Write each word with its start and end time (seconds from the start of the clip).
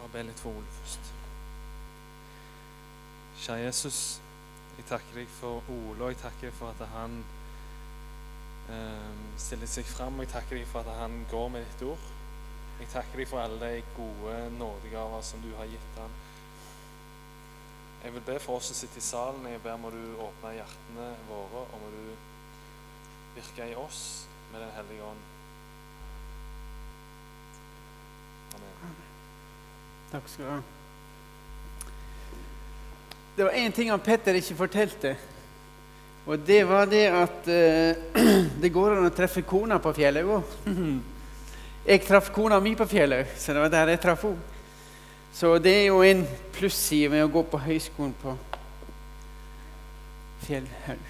Bare 0.00 0.12
be 0.12 0.22
litt 0.30 0.40
for 0.40 0.56
Ole 0.56 0.76
først. 0.80 1.10
Kjære 3.40 3.66
Jesus, 3.66 3.98
jeg 4.78 4.86
takker 4.88 5.18
deg 5.20 5.28
for 5.28 5.66
Ole, 5.68 5.98
og 6.00 6.14
jeg 6.14 6.20
takker 6.22 6.54
for 6.56 6.72
at 6.72 6.88
han 6.94 7.18
eh, 8.72 9.18
stiller 9.36 9.68
seg 9.68 9.84
fram. 9.84 10.16
Og 10.16 10.24
jeg 10.24 10.32
takker 10.32 10.56
deg 10.56 10.64
for 10.70 10.80
at 10.80 11.02
han 11.02 11.18
går 11.28 11.52
med 11.52 11.68
ditt 11.68 11.84
ord. 11.90 12.06
Jeg 12.80 12.88
takker 12.94 13.20
deg 13.20 13.28
for 13.28 13.42
alle 13.42 13.60
de 13.60 13.82
gode 13.96 14.38
nådegaver 14.56 15.20
som 15.28 15.44
du 15.44 15.50
har 15.58 15.68
gitt 15.68 16.00
han. 16.00 16.16
Jeg 18.04 18.14
vil 18.16 18.24
be 18.30 18.38
for 18.40 18.56
oss 18.56 18.72
som 18.72 18.80
sitter 18.80 19.02
i 19.02 19.04
salen. 19.04 19.50
Jeg 19.52 19.60
ber 19.60 19.76
må 19.76 19.92
du 19.92 20.00
åpne 20.16 20.54
hjertene 20.56 21.10
våre, 21.28 21.66
og 21.66 21.84
må 21.84 21.92
du 21.92 23.36
virke 23.36 23.68
i 23.68 23.76
oss 23.76 24.24
med 24.52 24.64
Den 24.64 24.74
hellige 24.80 25.04
ånd. 25.04 25.28
Amen. 28.56 29.09
Takk 30.10 30.26
skal 30.28 30.44
du 30.44 30.50
ha. 30.50 30.60
Det 33.36 33.44
var 33.46 33.52
én 33.56 33.72
ting 33.72 33.90
han 33.90 34.02
Petter 34.02 34.34
ikke 34.34 34.58
fortalte. 34.58 35.14
Og 36.26 36.38
det 36.46 36.60
var 36.68 36.90
det 36.90 37.06
at 37.14 37.46
uh, 37.46 38.24
det 38.62 38.72
går 38.74 38.96
an 38.96 39.06
å 39.08 39.14
treffe 39.14 39.44
kona 39.46 39.78
på 39.82 39.94
fjellet 39.96 40.26
òg. 40.26 40.58
Jeg 41.86 42.04
traff 42.04 42.28
kona 42.34 42.58
mi 42.60 42.74
på 42.76 42.84
fjellet, 42.84 43.30
så 43.40 43.54
det 43.56 43.62
var 43.62 43.70
der 43.72 43.88
jeg 43.94 44.00
traff 44.02 44.26
henne. 44.26 44.58
Så 45.32 45.54
det 45.62 45.72
er 45.72 45.86
jo 45.86 46.02
en 46.04 46.26
plusside 46.52 47.08
med 47.08 47.24
å 47.24 47.30
gå 47.32 47.40
på 47.48 47.58
høyskolen 47.64 48.12
på 48.20 48.34
Fjellhaug. 50.44 51.06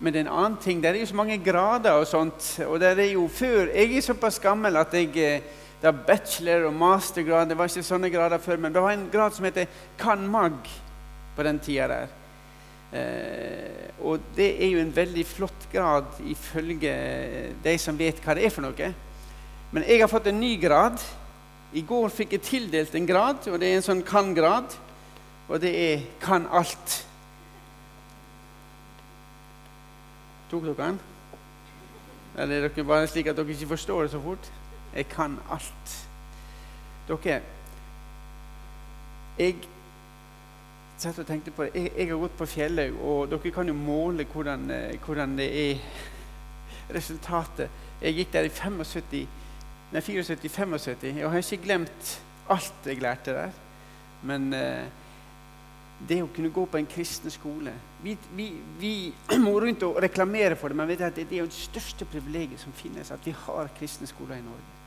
Men 0.00 0.14
det 0.14 0.22
er 0.22 0.24
en 0.24 0.32
annen 0.32 0.56
ting. 0.62 0.80
Det 0.80 0.90
er 0.90 0.98
jo 1.02 1.10
så 1.10 1.18
mange 1.18 1.36
grader 1.44 2.00
og 2.00 2.08
sånt. 2.08 2.46
Og 2.64 2.80
det 2.80 2.94
er 2.96 3.12
jo 3.12 3.26
før 3.28 3.68
Jeg 3.68 3.92
er 3.96 4.06
såpass 4.06 4.40
gammel 4.42 4.80
at 4.80 4.96
jeg 4.96 5.12
eh, 5.20 5.44
det 5.82 5.90
var 5.90 6.04
bachelor- 6.06 6.68
og 6.68 6.74
mastergrad. 6.78 7.48
Det 7.48 7.56
var 7.58 7.66
ikke 7.66 7.82
sånne 7.82 8.10
grader 8.10 8.38
før, 8.38 8.60
men 8.62 8.72
det 8.72 8.82
var 8.82 8.92
en 8.94 9.08
grad 9.10 9.34
som 9.34 9.44
heter 9.48 9.66
CanMag 9.98 10.68
på 11.34 11.42
den 11.42 11.58
tida 11.58 11.88
der. 11.90 12.12
Eh, 12.92 13.88
og 13.98 14.20
det 14.36 14.62
er 14.62 14.70
jo 14.70 14.78
en 14.78 14.94
veldig 14.94 15.24
flott 15.26 15.66
grad 15.72 16.20
ifølge 16.28 16.92
de 17.64 17.74
som 17.82 17.98
vet 17.98 18.22
hva 18.22 18.36
det 18.38 18.46
er 18.46 18.54
for 18.54 18.62
noe. 18.62 18.92
Men 19.72 19.88
jeg 19.88 20.04
har 20.04 20.12
fått 20.12 20.30
en 20.30 20.38
ny 20.38 20.54
grad. 20.62 21.02
I 21.74 21.82
går 21.82 22.14
fikk 22.14 22.36
jeg 22.36 22.46
tildelt 22.46 22.94
en 22.94 23.08
grad, 23.08 23.42
og 23.48 23.58
det 23.58 23.72
er 23.72 23.80
en 23.80 23.88
sånn 23.90 24.06
kan-grad. 24.06 24.78
Og 25.48 25.58
det 25.58 25.74
er 25.74 26.08
kan 26.22 26.46
alt. 26.46 27.00
Tok 30.52 30.62
dere 30.62 30.78
den? 30.78 31.06
Eller 32.38 32.60
er 32.60 32.68
dere 32.68 32.86
bare 32.86 33.10
slik 33.10 33.26
at 33.32 33.40
dere 33.40 33.50
ikke 33.50 33.74
forstår 33.74 34.06
det 34.06 34.14
så 34.14 34.22
fort? 34.22 34.52
Jeg 34.94 35.08
kan 35.08 35.38
alt. 35.50 35.98
Dere 37.08 37.40
Jeg 39.38 39.56
satt 41.00 41.18
og 41.18 41.26
tenkte 41.26 41.50
på 41.50 41.64
det. 41.66 41.74
Jeg, 41.74 41.92
jeg 41.96 42.08
har 42.10 42.20
gått 42.20 42.36
på 42.38 42.46
Fjellhaug, 42.46 42.98
og 43.00 43.30
dere 43.32 43.52
kan 43.54 43.68
jo 43.68 43.74
måle 43.74 44.26
hvordan, 44.28 44.70
eh, 44.70 44.98
hvordan 45.02 45.36
det 45.38 45.48
er 45.62 45.80
resultatet. 46.96 47.70
Jeg 48.02 48.18
gikk 48.18 48.32
der 48.34 48.48
i 48.48 48.52
75, 48.52 49.28
nei, 49.92 50.00
74-75, 50.00 51.06
Jeg 51.16 51.30
har 51.30 51.38
ikke 51.38 51.64
glemt 51.64 52.12
alt 52.50 52.86
jeg 52.86 53.02
lærte 53.02 53.34
der. 53.36 53.54
Men 54.22 54.52
eh, 54.54 54.84
det 56.08 56.20
å 56.22 56.30
kunne 56.34 56.52
gå 56.54 56.64
på 56.66 56.78
en 56.78 56.88
kristen 56.90 57.30
skole 57.30 57.72
Vi, 58.02 58.16
vi, 58.34 58.48
vi 58.78 58.92
må 59.44 59.54
rundt 59.62 59.84
og 59.86 60.00
reklamere 60.02 60.56
for 60.58 60.68
det, 60.68 60.78
men 60.78 60.90
vet 60.90 61.04
at 61.06 61.18
det 61.18 61.26
er 61.30 61.44
jo 61.44 61.50
det 61.50 61.58
største 61.58 62.06
privilegiet 62.10 62.60
som 62.62 62.74
finnes, 62.74 63.10
at 63.14 63.26
vi 63.26 63.34
har 63.44 63.70
kristne 63.78 64.10
skoler 64.10 64.40
i 64.40 64.46
Norge. 64.46 64.81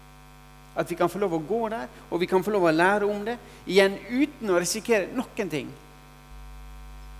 At 0.76 0.90
vi 0.90 0.96
kan 1.00 1.10
få 1.10 1.20
lov 1.20 1.34
å 1.38 1.44
gå 1.48 1.62
der, 1.72 1.88
og 2.12 2.20
vi 2.20 2.28
kan 2.28 2.44
få 2.44 2.52
lov 2.52 2.68
å 2.68 2.72
lære 2.76 3.08
om 3.08 3.26
det. 3.26 3.38
Igjen 3.66 3.98
uten 4.10 4.50
å 4.52 4.60
risikere 4.60 5.08
noen 5.16 5.50
ting. 5.50 5.70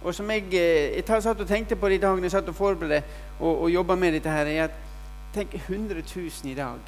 Og 0.04 0.14
som 0.16 0.30
jeg, 0.30 0.44
eh, 0.54 1.00
jeg 1.00 1.24
satt 1.24 1.40
og 1.40 1.48
tenkte 1.48 1.76
på 1.76 1.90
det 1.90 1.96
i 1.96 2.04
dag 2.04 2.18
når 2.18 2.28
jeg 2.28 2.32
satt 2.32 2.50
og 2.50 2.56
forberedte 2.56 3.08
og, 3.40 3.62
og 3.62 3.72
jobba 3.72 3.96
med 3.96 4.14
dette, 4.14 4.30
her, 4.30 4.46
er 4.46 4.64
at 4.64 4.76
tenk 5.34 5.56
100 5.56 6.04
000 6.16 6.52
i 6.52 6.54
dag. 6.56 6.80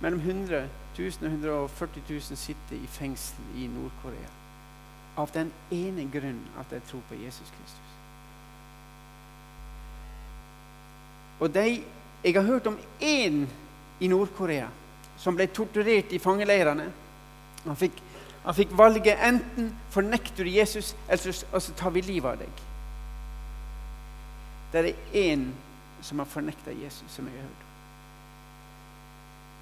Mellom 0.00 0.20
100 0.20 0.68
000 0.98 1.10
og 1.22 1.70
140 1.70 2.02
000 2.10 2.36
sitter 2.36 2.76
i 2.76 2.86
fengsel 2.86 3.58
i 3.58 3.66
Nord-Korea. 3.66 4.30
Av 5.16 5.30
den 5.34 5.50
ene 5.70 6.06
grunn 6.12 6.40
at 6.58 6.70
de 6.70 6.80
tror 6.86 7.02
på 7.08 7.18
Jesus 7.18 7.50
Kristus. 7.56 7.90
Og 11.40 11.54
de, 11.54 11.82
Jeg 12.24 12.34
har 12.34 12.42
hørt 12.42 12.66
om 12.66 12.78
én 13.00 13.46
i 14.04 14.10
Nord-Korea 14.12 14.68
som 15.20 15.36
ble 15.36 15.46
torturert 15.54 16.12
i 16.12 16.20
fangeleirene. 16.20 16.86
Han 17.64 17.78
fikk, 17.80 18.00
han 18.44 18.56
fikk 18.56 18.74
valget 18.76 19.22
enten 19.24 19.70
fornekter 19.94 20.44
du 20.44 20.52
Jesus, 20.52 20.92
eller 21.08 21.60
så 21.64 21.76
tar 21.78 21.94
vi 21.94 22.04
livet 22.04 22.34
av 22.34 22.42
deg. 22.42 22.64
Det 24.74 24.82
er 24.82 24.90
én 25.16 25.46
som 26.04 26.20
har 26.20 26.28
fornekta 26.28 26.74
Jesus, 26.74 27.06
som 27.14 27.28
jeg 27.30 27.38
har 27.38 27.46
hørt. 27.46 27.62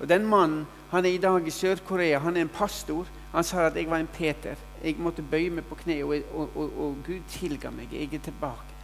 Og 0.02 0.08
Den 0.08 0.24
mannen 0.26 0.64
han 0.90 1.06
er 1.06 1.14
i 1.14 1.20
dag 1.22 1.46
i 1.46 1.50
Sør-Korea. 1.50 2.18
Han 2.18 2.36
er 2.36 2.40
en 2.42 2.48
pastor. 2.52 3.06
Han 3.32 3.44
sa 3.44 3.68
at 3.68 3.76
jeg 3.76 3.88
var 3.90 4.02
en 4.02 4.10
Peter. 4.12 4.58
Jeg 4.82 4.98
måtte 4.98 5.22
bøye 5.22 5.50
meg 5.50 5.64
på 5.68 5.78
kne, 5.84 6.00
og, 6.04 6.26
og, 6.34 6.56
og, 6.56 6.74
og 6.84 6.96
Gud 7.06 7.22
tilga 7.30 7.70
meg. 7.70 7.92
Jeg 7.92 8.10
er 8.14 8.24
tilbake. 8.24 8.74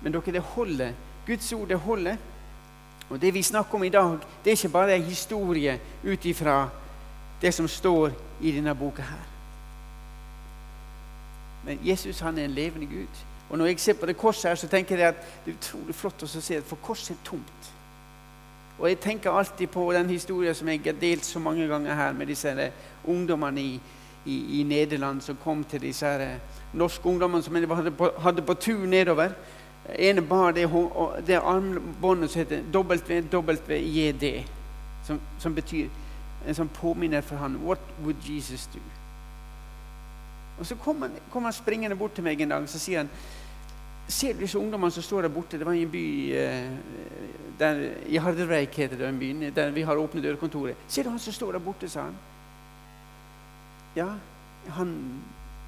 Men 0.00 0.16
dere, 0.16 0.32
det 0.32 0.42
holder. 0.54 0.96
Guds 1.30 1.52
ord, 1.52 1.68
det 1.68 1.78
holder. 1.78 2.16
Og 3.10 3.20
det 3.22 3.34
vi 3.34 3.42
snakker 3.42 3.74
om 3.74 3.84
i 3.84 3.88
dag, 3.88 4.18
det 4.44 4.50
er 4.50 4.56
ikke 4.58 4.68
bare 4.68 4.96
en 4.96 5.02
historie 5.02 5.78
ut 6.04 6.24
ifra 6.24 6.68
det 7.42 7.54
som 7.54 7.68
står 7.68 8.10
i 8.40 8.52
denne 8.52 8.74
boka 8.74 9.02
her. 9.02 9.26
Men 11.64 11.78
Jesus 11.84 12.20
han 12.20 12.38
er 12.38 12.44
en 12.44 12.50
levende 12.50 12.86
Gud. 12.86 13.26
Og 13.50 13.58
når 13.58 13.66
jeg 13.66 13.80
ser 13.80 13.92
på 13.92 14.06
det 14.06 14.16
korset 14.16 14.48
her, 14.48 14.54
så 14.54 14.68
tenker 14.68 14.98
jeg 14.98 15.08
at 15.08 15.22
det 15.44 15.52
er 15.52 15.58
utrolig 15.58 15.94
flott 15.94 16.22
å 16.22 16.26
se 16.30 16.54
det, 16.54 16.64
for 16.66 16.78
korset 16.82 17.16
er 17.16 17.24
tomt. 17.26 17.70
Og 18.78 18.88
jeg 18.88 19.00
tenker 19.00 19.30
alltid 19.30 19.66
på 19.68 19.92
den 19.92 20.08
historien 20.10 20.54
som 20.54 20.68
jeg 20.68 20.80
har 20.84 20.98
delt 21.00 21.24
så 21.24 21.38
mange 21.38 21.66
ganger 21.68 21.94
her 21.94 22.12
med 22.12 22.30
disse 22.30 22.70
ungdommene 23.04 23.60
i, 23.60 23.80
i, 24.24 24.60
i 24.60 24.62
Nederland 24.62 25.20
som 25.20 25.38
kom 25.44 25.64
til 25.64 25.82
disse 25.82 26.12
norske 26.72 27.08
ungdommene 27.08 27.42
som 27.42 27.58
hadde 27.74 27.90
på, 27.90 28.12
hadde 28.18 28.42
på 28.42 28.54
tur 28.54 28.86
nedover. 28.86 29.34
Ene 29.98 30.22
bar 30.22 30.52
det, 30.52 30.66
det 31.26 31.40
armbåndet 31.40 32.30
som 32.30 32.42
heter 32.42 32.62
WWJD, 32.72 34.44
som, 35.06 35.20
som 35.38 35.54
betyr 35.54 35.88
en 36.46 36.56
sånn 36.56 36.72
påminner 36.72 37.24
for 37.24 37.40
han 37.40 37.58
What 37.64 37.82
would 38.04 38.24
Jesus 38.24 38.68
do? 38.72 38.80
Og 40.60 40.66
Så 40.66 40.76
kom 40.76 41.02
han, 41.02 41.12
kom 41.32 41.44
han 41.44 41.56
springende 41.56 41.96
bort 41.96 42.14
til 42.14 42.24
meg 42.24 42.40
en 42.40 42.52
dag 42.52 42.68
så 42.68 42.80
sier 42.80 43.04
han 43.04 43.12
Ser 44.10 44.34
du 44.34 44.42
disse 44.42 44.58
ungdommene 44.58 44.90
som 44.90 45.04
står 45.06 45.22
der 45.22 45.30
borte? 45.30 45.58
Det 45.58 45.66
var 45.66 45.76
i 45.78 45.84
en 45.84 45.90
by 45.92 46.06
eh, 46.34 46.70
der, 47.60 47.82
I 48.10 48.18
Harderveik 48.18 48.74
heter 48.74 48.98
den 48.98 49.18
byen, 49.20 49.44
der 49.54 49.70
vi 49.70 49.84
har 49.86 50.00
åpnet 50.00 50.24
dørkontoret. 50.24 50.80
Ser 50.88 51.06
du 51.06 51.12
han 51.12 51.18
som 51.22 51.32
står 51.32 51.52
der 51.52 51.62
borte, 51.62 51.88
sa 51.88 52.08
han. 52.08 52.16
Ja, 53.94 54.08
han 54.74 54.96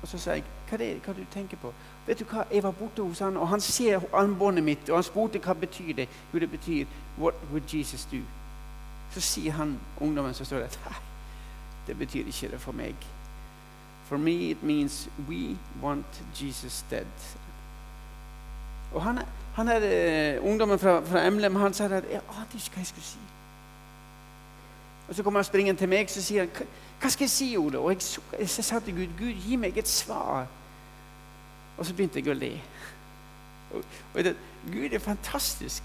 Og 0.03 0.09
så 0.09 0.19
sa 0.19 0.35
jeg, 0.35 0.45
hva 0.69 0.75
er 0.75 0.79
det 0.83 1.03
hva 1.05 1.15
du 1.15 1.23
tenker 1.31 1.57
på? 1.63 1.73
Vet 2.07 2.19
du 2.19 2.25
hva, 2.25 2.45
Jeg 2.51 2.63
var 2.63 2.71
borte 2.71 3.03
hos 3.03 3.19
han, 3.19 3.37
og 3.37 3.49
han 3.49 3.61
ser 3.61 4.01
armbåndet 4.13 4.65
mitt, 4.65 4.91
og 4.91 4.97
han 4.97 5.07
spurte 5.07 5.39
hva 5.39 5.55
betyr 5.55 5.95
det 5.95 6.09
Jo, 6.33 6.39
det 6.39 6.51
betyr 6.51 6.87
What 7.19 7.35
would 7.51 7.75
Jesus 7.75 8.05
do? 8.05 8.19
Så 9.15 9.21
sier 9.21 9.53
han 9.53 9.79
ungdommen 10.01 10.35
som 10.35 10.47
står 10.47 10.59
der, 10.59 11.01
det 11.87 11.99
betyr 11.99 12.27
ikke 12.27 12.49
det 12.49 12.61
for 12.61 12.73
meg. 12.73 12.95
For 14.05 14.19
me 14.19 14.51
it 14.51 14.63
means 14.63 15.09
we 15.29 15.59
want 15.83 16.23
Jesus 16.43 16.85
dead. 16.91 17.07
Og 18.95 19.03
han, 19.03 19.19
han 19.55 19.69
er 19.69 20.39
uh, 20.39 20.51
ungdommen 20.51 20.79
fra, 20.79 21.01
fra 21.01 21.27
Emlem 21.27 21.57
han 21.57 21.75
sa 21.75 21.85
at 21.85 22.05
jeg 22.11 22.21
ante 22.29 22.57
ikke 22.57 22.71
hva 22.75 22.81
jeg 22.81 22.87
skulle 22.87 23.05
si. 23.05 23.19
Og 25.09 25.15
Så 25.15 25.23
kommer 25.23 25.41
han 25.41 25.45
springende 25.45 25.79
til 25.79 25.89
meg 25.89 26.11
så 26.11 26.23
sier 26.23 26.47
han, 26.47 26.67
hva 27.03 27.11
skal 27.11 27.25
jeg 27.25 27.31
si, 27.31 27.57
Ole? 27.59 27.79
Og 27.79 27.91
jeg, 27.91 28.03
så, 28.03 28.21
jeg 28.39 28.49
sa 28.49 28.79
til 28.79 28.95
Gud, 28.95 29.15
Gud, 29.19 29.33
gi 29.43 29.57
meg 29.59 29.79
et 29.79 29.89
svar. 29.89 30.47
Og 31.79 31.87
så 31.87 31.95
begynte 31.95 32.21
jeg 32.21 32.31
å 32.31 32.37
le. 32.39 32.53
Og, 33.73 33.83
og 34.15 34.25
det, 34.25 34.37
Gud 34.71 34.95
er 34.95 35.03
fantastisk. 35.03 35.83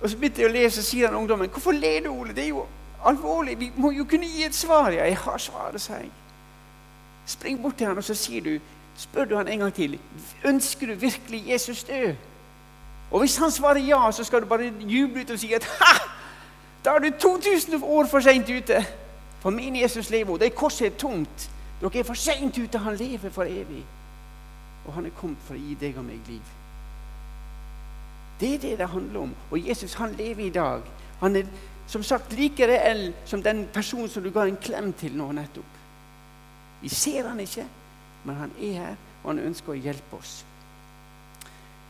Og 0.00 0.10
så 0.10 0.18
begynte 0.18 0.42
jeg 0.42 0.50
å 0.50 0.54
le, 0.56 0.64
så 0.74 0.82
sier 0.82 1.06
han 1.06 1.20
ungdommen, 1.20 1.52
hvorfor 1.54 1.76
ler 1.76 2.02
du, 2.02 2.10
Ole? 2.10 2.34
Det 2.34 2.48
er 2.48 2.50
jo 2.50 2.64
alvorlig. 3.06 3.54
Vi 3.60 3.70
må 3.76 3.92
jo 3.94 4.08
kunne 4.10 4.26
gi 4.26 4.42
et 4.48 4.58
svar. 4.58 4.90
Ja, 4.90 5.06
jeg 5.06 5.20
har 5.22 5.38
svaret, 5.38 5.80
sa 5.80 6.00
jeg. 6.02 6.10
Spring 7.30 7.62
bort 7.62 7.78
til 7.78 7.86
han, 7.86 7.98
og 7.98 8.04
så 8.04 8.16
sier 8.18 8.42
du, 8.42 8.56
spør 8.98 9.30
du 9.30 9.36
han 9.36 9.48
en 9.48 9.64
gang 9.64 9.74
til 9.74 9.98
ønsker 10.44 10.90
du 10.90 10.94
virkelig 10.98 11.44
Jesus 11.48 11.84
dø. 11.84 12.14
Og 13.10 13.22
hvis 13.22 13.36
han 13.36 13.50
svarer 13.50 13.86
ja, 13.86 14.10
så 14.12 14.24
skal 14.24 14.42
du 14.42 14.50
bare 14.50 14.72
juble 14.80 15.22
ut 15.22 15.30
og 15.30 15.38
si 15.38 15.52
at 15.54 15.64
ha! 15.78 15.94
Da 16.84 16.98
er 16.98 16.98
du 16.98 17.10
2000 17.20 17.80
år 17.82 18.06
for 18.10 18.20
seint 18.20 18.50
ute. 18.50 18.82
For 19.44 19.52
min 19.52 19.76
Jesus 19.76 20.08
lever, 20.10 20.32
og 20.32 20.40
det 20.40 20.54
korset 20.56 20.86
er 20.86 20.96
tomt. 20.96 21.50
Dere 21.80 21.98
er 22.00 22.06
for 22.08 22.16
seint 22.16 22.56
ute. 22.56 22.80
Han 22.80 22.96
lever 22.96 23.28
for 23.30 23.44
evig. 23.44 23.82
Og 24.86 24.94
han 24.96 25.04
er 25.04 25.12
kommet 25.18 25.42
for 25.44 25.52
å 25.52 25.60
gi 25.60 25.74
deg 25.76 25.98
og 26.00 26.06
meg 26.06 26.30
liv. 26.32 26.52
Det 28.40 28.54
er 28.54 28.62
det 28.62 28.78
det 28.80 28.88
handler 28.88 29.26
om. 29.26 29.34
Og 29.50 29.68
Jesus 29.68 29.98
han 30.00 30.16
lever 30.16 30.46
i 30.46 30.54
dag. 30.54 30.88
Han 31.20 31.36
er 31.36 31.50
som 31.86 32.02
sagt 32.02 32.32
like 32.32 32.64
reell 32.66 33.10
som 33.28 33.42
den 33.44 33.66
personen 33.72 34.08
som 34.08 34.24
du 34.24 34.30
ga 34.32 34.46
en 34.48 34.56
klem 34.56 34.92
til 34.96 35.12
nå 35.16 35.28
nettopp. 35.36 35.76
Vi 36.80 36.88
ser 36.88 37.28
han 37.28 37.40
ikke, 37.40 37.66
men 38.24 38.40
han 38.40 38.54
er 38.60 38.78
her, 38.78 38.96
og 39.22 39.34
han 39.34 39.44
ønsker 39.44 39.72
å 39.74 39.76
hjelpe 39.76 40.16
oss. 40.16 40.38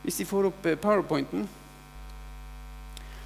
Hvis 0.02 0.18
de 0.18 0.26
får 0.26 0.50
opp 0.50 0.66
eh, 0.66 0.78
powerpointen, 0.78 1.46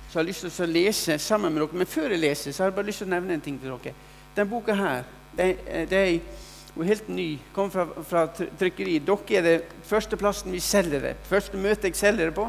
så 0.09 0.19
har 0.19 0.25
jeg 0.25 0.31
lyst 0.35 0.47
til 0.47 0.65
å 0.65 0.73
lese 0.73 1.19
sammen 1.21 1.53
med 1.53 1.65
dere. 1.65 1.81
Men 1.81 1.91
før 1.97 2.13
jeg 2.13 2.21
leser, 2.21 2.53
så 2.53 2.63
har 2.63 2.71
jeg 2.71 2.77
bare 2.77 2.89
lyst 2.93 3.03
til 3.03 3.09
å 3.09 3.15
nevne 3.17 3.37
en 3.37 3.45
ting 3.45 3.57
til 3.61 3.73
dere. 3.73 3.97
Den 4.39 4.47
boka 4.47 4.75
her, 4.79 5.03
det, 5.35 5.57
det 5.91 5.99
er 5.99 6.85
helt 6.85 7.09
ny. 7.11 7.39
Kommer 7.53 7.71
fra, 7.75 8.03
fra 8.07 8.45
trykkeriet. 8.59 9.07
Dere 9.07 9.39
er 9.39 9.43
det 9.43 9.83
første 9.83 10.17
plassen 10.17 10.55
vi 10.55 10.61
selger 10.63 11.03
det. 11.03 11.15
Første 11.27 11.59
møte 11.59 11.91
jeg 11.91 11.99
selger 11.99 12.31
det 12.31 12.37
på. 12.37 12.47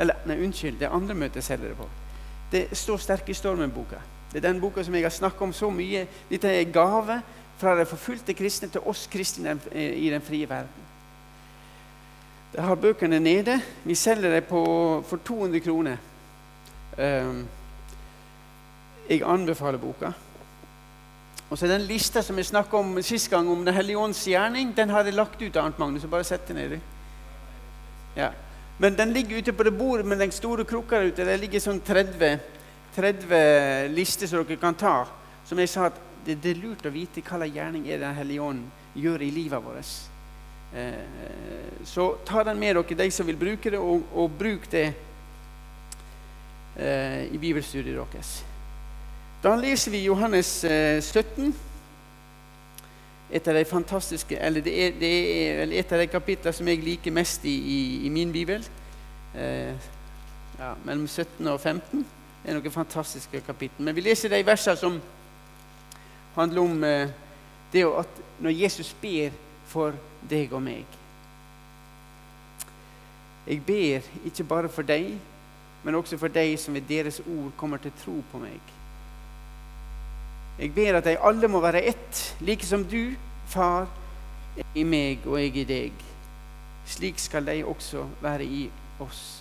Eller 0.00 0.20
nei, 0.28 0.36
unnskyld, 0.44 0.76
det 0.80 0.92
andre 0.92 1.16
møtet 1.16 1.40
jeg 1.40 1.48
selger 1.48 1.72
det 1.72 1.78
på. 1.78 1.88
Det 2.52 2.66
står 2.76 2.96
'Sterke 2.96 3.32
stormen'-boka. 3.32 4.00
Det 4.32 4.44
er 4.44 4.48
den 4.48 4.60
boka 4.60 4.82
som 4.82 4.94
jeg 4.94 5.02
har 5.02 5.10
snakka 5.10 5.44
om 5.44 5.52
så 5.52 5.70
mye. 5.70 6.06
Dette 6.30 6.48
er 6.48 6.72
gave 6.72 7.22
fra 7.58 7.78
de 7.78 7.86
forfulgte 7.86 8.34
kristne 8.34 8.68
til 8.68 8.80
oss 8.80 9.06
kristne 9.06 9.58
i 9.74 10.10
den 10.10 10.20
frie 10.20 10.48
verden. 10.48 10.88
Jeg 12.54 12.64
har 12.64 12.74
bøkene 12.74 13.20
nede. 13.20 13.60
Vi 13.84 13.94
selger 13.94 14.30
dem 14.30 14.44
for 14.48 15.16
200 15.24 15.60
kroner. 15.60 15.96
Um, 16.98 17.46
jeg 19.08 19.22
anbefaler 19.22 19.78
boka. 19.78 20.12
Og 21.50 21.58
så 21.58 21.66
Den 21.66 21.82
lista 21.82 22.22
som 22.22 22.36
jeg 22.38 22.46
snakka 22.46 22.76
om 22.76 23.02
sist 23.02 23.30
gang, 23.30 23.48
om 23.50 23.64
Den 23.64 23.74
hellige 23.74 23.98
ånds 23.98 24.22
gjerning, 24.26 24.76
den 24.76 24.90
har 24.90 25.04
jeg 25.04 25.14
lagt 25.14 25.42
ut. 25.42 25.56
Arnt 25.56 25.78
Magnus, 25.78 26.06
bare 26.06 26.24
sett 26.24 26.46
den 26.46 26.56
nedi. 26.56 26.78
Ja. 28.16 28.30
Men 28.78 28.94
den 28.96 29.12
ligger 29.12 29.38
ute 29.38 29.52
på 29.52 29.62
det 29.62 29.78
bordet 29.78 30.06
med 30.06 30.18
den 30.18 30.30
store 30.32 30.64
krukka 30.64 30.98
der 30.98 31.10
ute. 31.10 31.24
Det 31.24 31.40
ligger 31.40 31.60
sånn 31.60 31.80
30, 31.80 32.38
30 32.94 33.88
lister 33.92 34.26
som 34.26 34.44
dere 34.44 34.56
kan 34.56 34.74
ta. 34.74 35.06
Som 35.44 35.58
jeg 35.58 35.68
sa, 35.68 35.90
at 35.90 35.98
det, 36.24 36.38
det 36.40 36.54
er 36.54 36.62
lurt 36.62 36.86
å 36.86 36.94
vite 36.94 37.20
hva 37.20 37.42
slags 37.42 37.54
gjerning 37.54 37.88
er 37.90 37.98
Den 37.98 38.14
hellige 38.14 38.46
ånd 38.46 38.64
gjør 38.94 39.22
i 39.22 39.30
livet 39.34 39.64
vårt. 39.64 39.92
Eh, 40.72 41.84
så 41.84 42.12
ta 42.24 42.44
den 42.44 42.58
med 42.58 42.76
dere, 42.76 42.98
de 43.02 43.10
som 43.10 43.26
vil 43.26 43.36
bruke 43.36 43.70
det, 43.70 43.78
og, 43.78 44.06
og 44.14 44.30
bruk 44.38 44.70
det 44.70 44.86
eh, 46.78 47.26
i 47.26 47.38
bibelstudiet 47.42 47.98
deres. 48.14 48.49
Da 49.40 49.54
leser 49.56 49.90
vi 49.90 50.02
Johannes 50.04 50.64
eh, 50.64 51.00
17. 51.00 51.54
Et 53.32 53.46
av 53.48 53.54
de 53.54 53.64
fantastiske, 53.64 54.36
eller 54.36 54.60
det 54.60 54.72
er, 54.84 54.96
det 55.00 55.10
er 55.10 55.70
et 55.80 55.92
av 55.92 56.02
de 56.02 56.06
kapitlene 56.12 56.52
som 56.52 56.68
jeg 56.68 56.82
liker 56.84 57.14
mest 57.14 57.44
i, 57.48 57.54
i, 57.54 57.78
i 58.04 58.10
min 58.12 58.32
bibel. 58.34 58.66
Eh, 59.32 59.86
ja, 60.58 60.74
mellom 60.84 61.06
17 61.08 61.46
og 61.48 61.60
15 61.60 62.02
det 62.42 62.50
er 62.50 62.56
noen 62.58 62.74
fantastiske 62.74 63.40
kapitler. 63.46 63.84
Men 63.86 63.96
vi 63.96 64.04
leser 64.04 64.32
de 64.32 64.40
versene 64.44 64.76
som 64.76 64.98
handler 66.34 66.60
om 66.60 66.84
eh, 66.84 67.14
det 67.72 67.86
at 67.86 68.20
når 68.44 68.56
Jesus 68.58 68.92
ber 69.00 69.32
for 69.70 69.96
deg 70.28 70.52
og 70.52 70.62
meg 70.64 70.98
Jeg 73.46 73.62
ber 73.64 74.04
ikke 74.26 74.44
bare 74.44 74.68
for 74.68 74.84
deg, 74.84 75.14
men 75.82 75.96
også 75.96 76.18
for 76.20 76.28
deg 76.28 76.58
som 76.60 76.76
ved 76.76 76.84
deres 76.88 77.22
ord 77.24 77.56
kommer 77.56 77.80
til 77.80 77.96
tro 78.04 78.18
på 78.32 78.42
meg. 78.42 78.79
Jeg 80.60 80.74
ber 80.76 80.98
at 80.98 81.06
de 81.08 81.16
alle 81.16 81.48
må 81.48 81.60
være 81.64 81.82
ett, 81.88 82.18
like 82.44 82.66
som 82.66 82.84
du, 82.84 83.14
Far, 83.50 83.88
er 84.56 84.76
i 84.78 84.84
meg 84.84 85.24
og 85.26 85.38
jeg 85.40 85.56
i 85.62 85.64
deg. 85.66 86.04
Slik 86.86 87.18
skal 87.18 87.46
de 87.48 87.62
også 87.64 88.04
være 88.22 88.44
i 88.44 88.60
oss, 89.00 89.40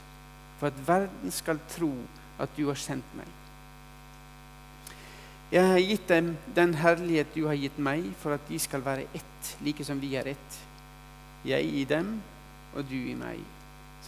for 0.58 0.72
at 0.72 0.80
verden 0.88 1.32
skal 1.32 1.60
tro 1.70 1.92
at 2.40 2.56
du 2.58 2.66
har 2.70 2.80
sendt 2.80 3.18
meg. 3.20 3.28
Jeg 5.52 5.66
har 5.66 5.84
gitt 5.84 6.10
dem 6.10 6.34
den 6.56 6.74
herlighet 6.78 7.36
du 7.36 7.46
har 7.50 7.58
gitt 7.58 7.78
meg, 7.78 8.12
for 8.22 8.38
at 8.38 8.50
de 8.50 8.60
skal 8.62 8.86
være 8.86 9.10
ett, 9.14 9.54
like 9.66 9.84
som 9.84 10.02
vi 10.02 10.16
er 10.16 10.32
ett. 10.32 10.60
Jeg 11.46 11.66
i 11.68 11.86
dem 11.90 12.20
og 12.76 12.86
du 12.88 13.00
i 13.00 13.18
meg 13.18 13.40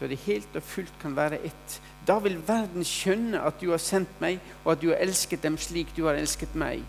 så 0.02 0.08
det 0.10 0.18
helt 0.25 0.56
og 0.58 0.63
fullt 0.66 0.94
kan 1.02 1.13
være 1.13 1.38
ett. 1.46 1.74
Da 2.08 2.16
vil 2.24 2.40
verden 2.48 2.81
skjønne 2.88 3.38
at 3.46 3.60
du 3.62 3.68
har 3.69 3.81
sendt 3.81 4.16
meg, 4.24 4.40
og 4.63 4.72
at 4.74 4.81
du 4.81 4.88
har 4.90 5.04
elsket 5.04 5.44
dem 5.44 5.60
slik 5.62 5.92
du 5.94 6.08
har 6.08 6.18
elsket 6.18 6.56
meg. 6.58 6.81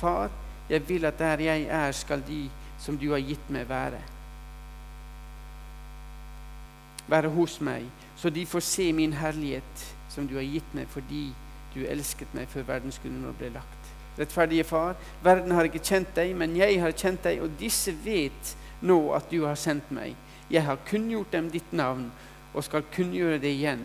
Far, 0.00 0.30
jeg 0.70 0.88
vil 0.88 1.04
at 1.04 1.18
der 1.18 1.44
jeg 1.44 1.68
er, 1.68 1.92
skal 1.92 2.22
de 2.26 2.46
som 2.80 2.96
du 2.98 3.10
har 3.12 3.20
gitt 3.20 3.50
meg, 3.52 3.68
være. 3.68 4.00
Være 7.10 7.28
hos 7.34 7.58
meg, 7.60 7.84
så 8.16 8.30
de 8.30 8.46
får 8.46 8.64
se 8.64 8.92
min 8.96 9.12
herlighet 9.12 9.86
som 10.10 10.28
du 10.28 10.36
har 10.38 10.46
gitt 10.46 10.74
meg 10.74 10.88
fordi 10.90 11.28
du 11.74 11.82
elsket 11.86 12.32
meg 12.34 12.48
før 12.50 12.66
verdensgrunnen 12.70 13.36
ble 13.38 13.52
lagt. 13.54 13.92
Rettferdige 14.18 14.64
Far, 14.64 14.96
verden 15.22 15.54
har 15.54 15.68
ikke 15.68 15.82
kjent 15.84 16.10
deg, 16.16 16.32
men 16.36 16.56
jeg 16.58 16.80
har 16.82 16.96
kjent 16.96 17.22
deg, 17.24 17.42
og 17.44 17.54
disse 17.60 17.94
vet 18.04 18.54
nå 18.82 18.98
at 19.16 19.30
du 19.30 19.44
har 19.46 19.58
sendt 19.58 19.92
meg. 19.94 20.16
Jeg 20.50 20.66
har 20.66 20.80
kunngjort 20.88 21.32
dem 21.32 21.50
ditt 21.52 21.72
navn 21.72 22.08
og 22.54 22.64
skal 22.66 22.88
kunngjøre 22.94 23.38
det 23.42 23.52
igjen, 23.54 23.84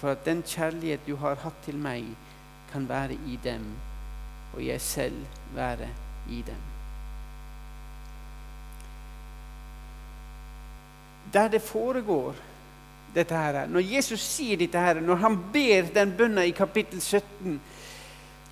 for 0.00 0.14
at 0.14 0.24
den 0.24 0.42
kjærlighet 0.46 1.04
du 1.06 1.16
har 1.20 1.38
hatt 1.44 1.60
til 1.64 1.76
meg, 1.80 2.08
kan 2.72 2.88
være 2.88 3.18
i 3.28 3.38
dem, 3.44 3.68
og 4.54 4.66
jeg 4.66 4.80
selv 4.80 5.26
være 5.54 5.88
i 6.30 6.42
dem. 6.46 6.62
Der 11.32 11.48
det 11.48 11.62
foregår 11.62 12.34
dette 13.14 13.34
her, 13.34 13.66
Når 13.66 13.80
Jesus 13.80 14.20
sier 14.20 14.56
dette 14.56 14.78
her, 14.78 15.00
når 15.00 15.14
han 15.14 15.38
ber 15.52 15.88
den 15.94 16.12
bønna 16.18 16.42
i 16.42 16.50
kapittel 16.50 17.00
17 17.00 17.60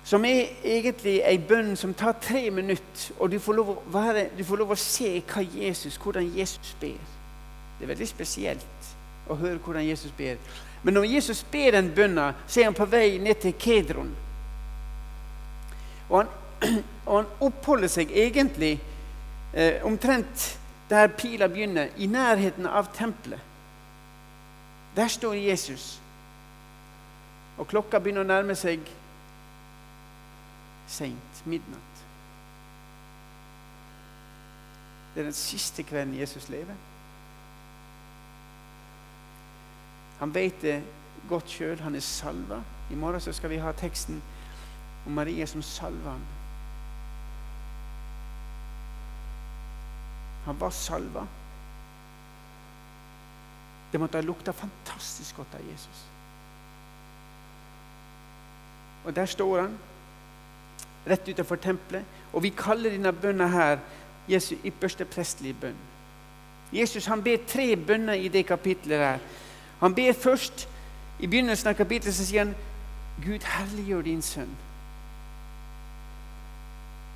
som 0.05 0.25
er 0.25 0.51
egentlig 0.63 1.15
ei 1.25 1.37
bønn 1.41 1.73
som 1.75 1.93
tar 1.97 2.19
tre 2.21 2.51
minutter, 2.53 3.07
og 3.19 3.31
du 3.31 3.39
får, 3.39 3.61
være, 3.89 4.27
du 4.37 4.43
får 4.45 4.61
lov 4.61 4.75
å 4.75 4.77
se 4.77 5.23
hva 5.25 5.41
Jesus, 5.41 5.97
hvordan 5.97 6.27
Jesus 6.37 6.75
ber. 6.81 6.99
Det 7.79 7.87
er 7.87 7.89
veldig 7.89 8.07
spesielt 8.07 8.91
å 9.27 9.37
høre 9.39 9.57
hvordan 9.57 9.87
Jesus 9.87 10.13
ber. 10.13 10.37
Men 10.83 10.93
når 10.93 11.09
Jesus 11.15 11.41
ber 11.51 11.73
den 11.73 11.89
bønna, 11.95 12.27
så 12.45 12.61
er 12.61 12.69
han 12.69 12.77
på 12.77 12.85
vei 12.85 13.17
ned 13.17 13.41
til 13.41 13.57
Kedron. 13.57 14.13
Og 16.09 16.21
han, 16.21 16.29
og 17.07 17.17
han 17.17 17.31
oppholder 17.47 17.91
seg 17.91 18.13
egentlig 18.13 18.77
eh, 19.53 19.81
omtrent 19.85 20.51
der 20.89 21.07
pila 21.17 21.47
begynner, 21.49 21.89
i 21.97 22.05
nærheten 22.05 22.67
av 22.69 22.91
tempelet. 22.93 23.41
Der 24.95 25.07
står 25.07 25.33
Jesus. 25.33 25.99
Og 27.57 27.67
klokka 27.67 27.99
begynner 27.99 28.21
å 28.21 28.29
nærme 28.29 28.55
seg 28.55 28.85
seint, 30.87 31.41
midnatt. 31.49 32.03
Det 35.15 35.23
er 35.23 35.29
den 35.29 35.37
siste 35.37 35.83
kvelden 35.87 36.17
Jesus 36.19 36.49
lever. 36.51 36.75
Han 40.19 40.33
vet 40.35 40.61
det 40.61 40.77
godt 41.29 41.49
sjøl. 41.49 41.79
Han 41.81 41.95
er 41.95 42.03
salva. 42.03 42.61
I 42.91 42.95
morgen 42.99 43.23
skal 43.23 43.49
vi 43.49 43.59
ha 43.63 43.71
teksten 43.75 44.21
om 45.05 45.11
Maria 45.11 45.45
som 45.45 45.61
salva 45.61 46.15
ham. 46.15 46.25
Han 50.45 50.59
var 50.59 50.69
salva. 50.69 51.27
Det 53.91 53.99
måtte 53.99 54.17
ha 54.17 54.25
lukta 54.25 54.53
fantastisk 54.53 55.37
godt 55.37 55.55
av 55.55 55.65
Jesus. 55.71 56.03
Og 59.05 59.15
der 59.15 59.25
står 59.25 59.61
han, 59.61 59.77
rett 61.07 61.29
utenfor 61.29 61.55
tempelet. 61.55 62.05
Og 62.33 62.43
vi 62.43 62.49
kaller 62.49 62.93
denne 62.93 63.13
bønna 63.13 63.47
her 63.47 63.79
Jesu 64.29 64.55
ypperste 64.65 65.05
prestelige 65.05 65.57
bønn. 65.61 65.81
Jesus 66.73 67.05
han 67.05 67.23
ber 67.23 67.37
tre 67.47 67.75
bønner 67.75 68.13
i 68.13 68.27
det 68.27 68.45
kapitlet 68.45 68.99
der. 68.99 69.19
Han 69.79 69.95
ber 69.95 70.13
først 70.13 70.69
I 71.19 71.27
begynnelsen 71.27 71.69
av 71.71 71.77
kapitlet, 71.79 72.11
så 72.11 72.25
sier 72.27 72.43
han 72.43 72.55
Gud, 73.23 73.45
herliggjør 73.47 74.01
din 74.03 74.21
sønn. 74.21 74.51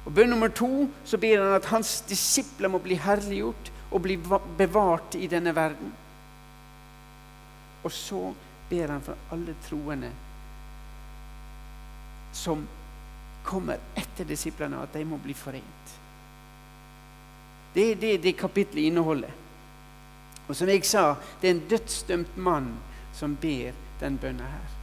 Og 0.05 0.13
Bønn 0.15 0.31
nummer 0.31 0.51
to 0.55 0.87
så 1.05 1.19
ber 1.21 1.41
han 1.41 1.57
at 1.57 1.69
hans 1.73 1.99
disipler 2.09 2.71
må 2.71 2.79
bli 2.83 2.97
herliggjort 2.99 3.71
og 3.91 4.03
bli 4.05 4.15
bevart 4.57 5.17
i 5.19 5.27
denne 5.29 5.53
verden. 5.55 5.91
Og 7.83 7.91
så 7.91 8.21
ber 8.69 8.93
han 8.93 9.03
for 9.03 9.33
alle 9.33 9.55
troende 9.65 10.11
som 12.35 12.61
kommer 13.43 13.79
etter 13.97 14.27
disiplene, 14.29 14.83
at 14.83 14.93
de 14.93 15.05
må 15.07 15.17
bli 15.21 15.33
forent. 15.33 15.95
Det 17.73 17.91
er 17.91 18.01
det 18.01 18.17
det 18.23 18.37
kapitlet 18.37 18.89
inneholder. 18.89 19.31
Og 20.47 20.55
som 20.55 20.69
jeg 20.69 20.85
sa, 20.85 21.13
det 21.41 21.49
er 21.49 21.55
en 21.55 21.67
dødsdømt 21.69 22.37
mann 22.37 22.71
som 23.13 23.35
ber 23.37 23.77
den 24.01 24.17
bønna 24.17 24.49
her. 24.49 24.78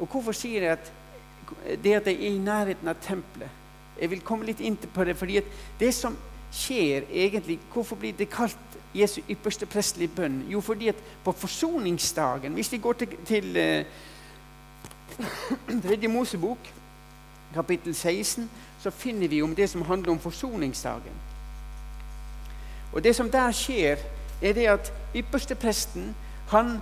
Og 0.00 0.08
hvorfor 0.08 0.32
sier 0.36 0.62
jeg 0.62 0.78
at 0.78 0.92
det 1.84 1.94
at 1.98 2.06
jeg 2.06 2.14
er 2.14 2.34
i 2.34 2.38
nærheten 2.38 2.88
av 2.88 2.98
tempelet 3.02 3.58
Jeg 4.00 4.10
vil 4.10 4.20
komme 4.24 4.46
litt 4.46 4.60
inn 4.60 4.76
på 4.76 5.04
det, 5.04 5.16
fordi 5.18 5.40
det 5.80 5.94
som 5.94 6.16
skjer 6.52 7.08
egentlig 7.10 7.58
Hvorfor 7.72 7.98
blir 8.00 8.14
det 8.16 8.30
kalt 8.30 8.56
Jesu 8.94 9.20
ypperste 9.28 9.66
prestelige 9.66 10.14
bønn? 10.14 10.44
Jo, 10.48 10.60
fordi 10.60 10.88
at 10.88 11.02
på 11.24 11.32
forsoningsdagen 11.32 12.54
Hvis 12.54 12.72
vi 12.72 12.78
går 12.78 12.92
til, 12.92 13.16
til 13.26 13.56
eh, 13.56 13.84
Tredje 15.84 16.08
Mosebok, 16.08 16.58
kapittel 17.54 17.94
16, 17.94 18.50
så 18.78 18.90
finner 18.90 19.28
vi 19.28 19.42
om 19.42 19.54
det 19.54 19.70
som 19.70 19.82
handler 19.82 20.12
om 20.12 20.18
forsoningsdagen. 20.18 21.12
Og 22.92 23.04
Det 23.04 23.16
som 23.16 23.30
der 23.30 23.52
skjer, 23.52 23.96
er 24.42 24.52
det 24.52 24.66
at 24.66 24.92
ypperstepresten 25.16 26.14
han 26.48 26.78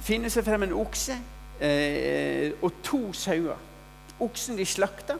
finner 0.00 0.28
seg 0.28 0.44
frem 0.44 0.62
en 0.62 0.72
okse 0.72 1.16
eh, 1.60 2.52
og 2.62 2.80
to 2.82 3.12
sauer. 3.16 3.58
Oksen 4.20 4.58
de 4.58 4.66
slakta, 4.68 5.16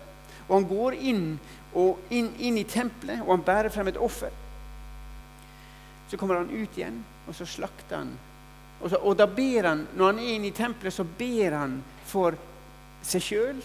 og 0.48 0.54
han 0.56 0.68
går 0.68 0.96
inn, 0.98 1.26
inn, 2.10 2.30
inn 2.42 2.58
i 2.58 2.66
tempelet 2.68 3.22
og 3.22 3.36
han 3.36 3.44
bærer 3.46 3.72
frem 3.72 3.88
et 3.88 4.00
offer. 4.00 4.32
Så 6.10 6.18
kommer 6.18 6.40
han 6.40 6.50
ut 6.50 6.78
igjen, 6.78 6.98
og 7.28 7.36
så 7.38 7.46
slakter 7.46 8.00
han. 8.02 8.10
Og, 8.80 8.88
så, 8.90 8.98
og 8.98 9.14
da 9.18 9.26
ber 9.30 9.68
han, 9.68 9.84
Når 9.94 10.06
han 10.06 10.18
er 10.18 10.32
inne 10.34 10.48
i 10.48 10.56
tempelet, 10.56 10.92
så 10.92 11.04
ber 11.04 11.54
han 11.54 11.76
for 12.08 12.34
seg 13.06 13.22
sjøl. 13.22 13.60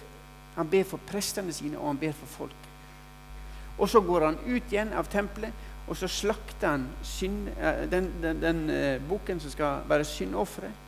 Han 0.56 0.70
ber 0.70 0.86
for 0.88 1.02
prestene 1.10 1.54
sine, 1.56 1.80
og 1.80 1.90
han 1.94 2.00
ber 2.00 2.14
for 2.16 2.32
folk. 2.44 2.70
Og 3.78 3.90
så 3.90 4.00
går 4.02 4.26
han 4.30 4.38
ut 4.46 4.72
igjen 4.72 4.94
av 4.96 5.10
tempelet, 5.12 5.52
og 5.88 5.98
så 5.98 6.08
slakter 6.10 6.76
han 6.76 6.86
synd, 7.04 7.50
den, 7.92 7.92
den, 7.92 8.12
den, 8.22 8.42
den 8.42 8.62
uh, 8.70 9.10
bukken 9.10 9.42
som 9.42 9.52
skal 9.52 9.84
være 9.90 10.08
syndofferet. 10.08 10.85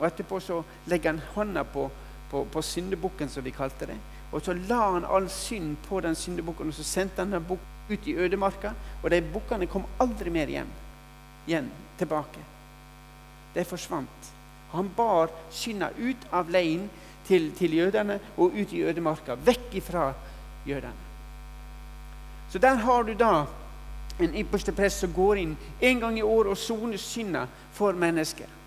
Og 0.00 0.06
etterpå 0.08 0.40
så 0.40 0.62
legger 0.88 1.12
han 1.12 1.22
hånda 1.34 1.64
på, 1.64 1.90
på, 2.30 2.44
på 2.52 2.62
syndebukken, 2.62 3.28
som 3.28 3.44
vi 3.44 3.52
kalte 3.54 3.86
det. 3.90 3.98
Og 4.32 4.42
så 4.42 4.54
la 4.54 4.80
han 4.94 5.04
all 5.04 5.28
synd 5.30 5.76
på 5.88 6.00
den 6.00 6.14
syndebukken, 6.16 6.70
og 6.70 6.74
så 6.74 6.86
sendte 6.86 7.22
han 7.22 7.34
den 7.34 7.58
ut 7.90 8.06
i 8.06 8.14
ødemarka. 8.14 8.72
Og 9.02 9.10
de 9.10 9.20
bukkene 9.22 9.66
kom 9.66 9.86
aldri 10.00 10.30
mer 10.30 10.46
hjem. 10.46 10.70
Igjen 11.46 11.70
tilbake. 11.98 12.42
De 13.54 13.64
forsvant. 13.64 14.32
Han 14.72 14.90
bar 14.96 15.30
synda 15.50 15.90
ut 15.98 16.26
av 16.32 16.50
leiren 16.50 16.86
til, 17.26 17.50
til, 17.58 17.74
jødene 17.74 18.20
og 18.36 18.54
ut 18.54 18.72
i 18.72 18.84
ødemarka. 18.86 19.34
Vekk 19.34 19.74
ifra 19.82 20.12
jødene. 20.66 21.08
Så 22.50 22.58
der 22.58 22.74
har 22.74 23.02
du 23.02 23.14
da 23.14 23.46
en 24.20 24.34
ypperste 24.36 24.72
prest 24.72 25.02
som 25.02 25.12
går 25.14 25.42
inn 25.42 25.56
en 25.80 26.00
gang 26.00 26.18
i 26.18 26.22
året 26.22 26.50
og 26.54 26.58
soner 26.58 26.98
synda 26.98 27.46
for 27.74 27.92
mennesker. 27.92 28.59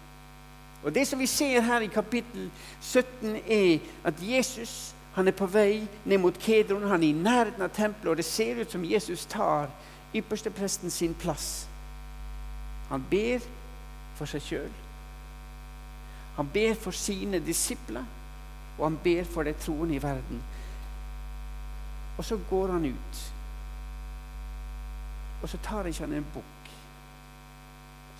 Og 0.83 0.95
Det 0.95 1.07
som 1.07 1.19
vi 1.19 1.25
ser 1.25 1.61
her 1.61 1.79
i 1.79 1.87
kapittel 1.87 2.51
17, 2.81 3.35
er 3.35 3.79
at 4.03 4.13
Jesus 4.21 4.95
han 5.13 5.27
er 5.27 5.31
på 5.31 5.45
vei 5.45 5.87
ned 6.05 6.17
mot 6.17 6.39
Kedron. 6.39 6.87
Han 6.89 7.03
er 7.03 7.07
i 7.07 7.11
nærheten 7.11 7.61
av 7.61 7.69
tempelet, 7.69 8.09
og 8.09 8.17
det 8.17 8.25
ser 8.25 8.61
ut 8.61 8.71
som 8.71 8.85
Jesus 8.85 9.25
tar 9.29 9.69
ypperstepresten 10.15 10.91
sin 10.91 11.13
plass. 11.13 11.67
Han 12.89 13.05
ber 13.09 13.45
for 14.17 14.29
seg 14.29 14.41
sjøl. 14.41 14.71
Han 16.35 16.49
ber 16.53 16.73
for 16.73 16.97
sine 16.97 17.39
disipler, 17.45 18.05
og 18.79 18.85
han 18.87 18.97
ber 19.03 19.23
for 19.29 19.45
de 19.45 19.53
troende 19.53 19.95
i 19.95 20.01
verden. 20.01 20.41
Og 22.17 22.25
så 22.25 22.39
går 22.49 22.73
han 22.73 22.85
ut. 22.85 23.21
Og 25.43 25.49
så 25.49 25.57
tar 25.63 25.85
ikke 25.85 26.07
han 26.07 26.17
en 26.17 26.27
bukk 26.33 26.73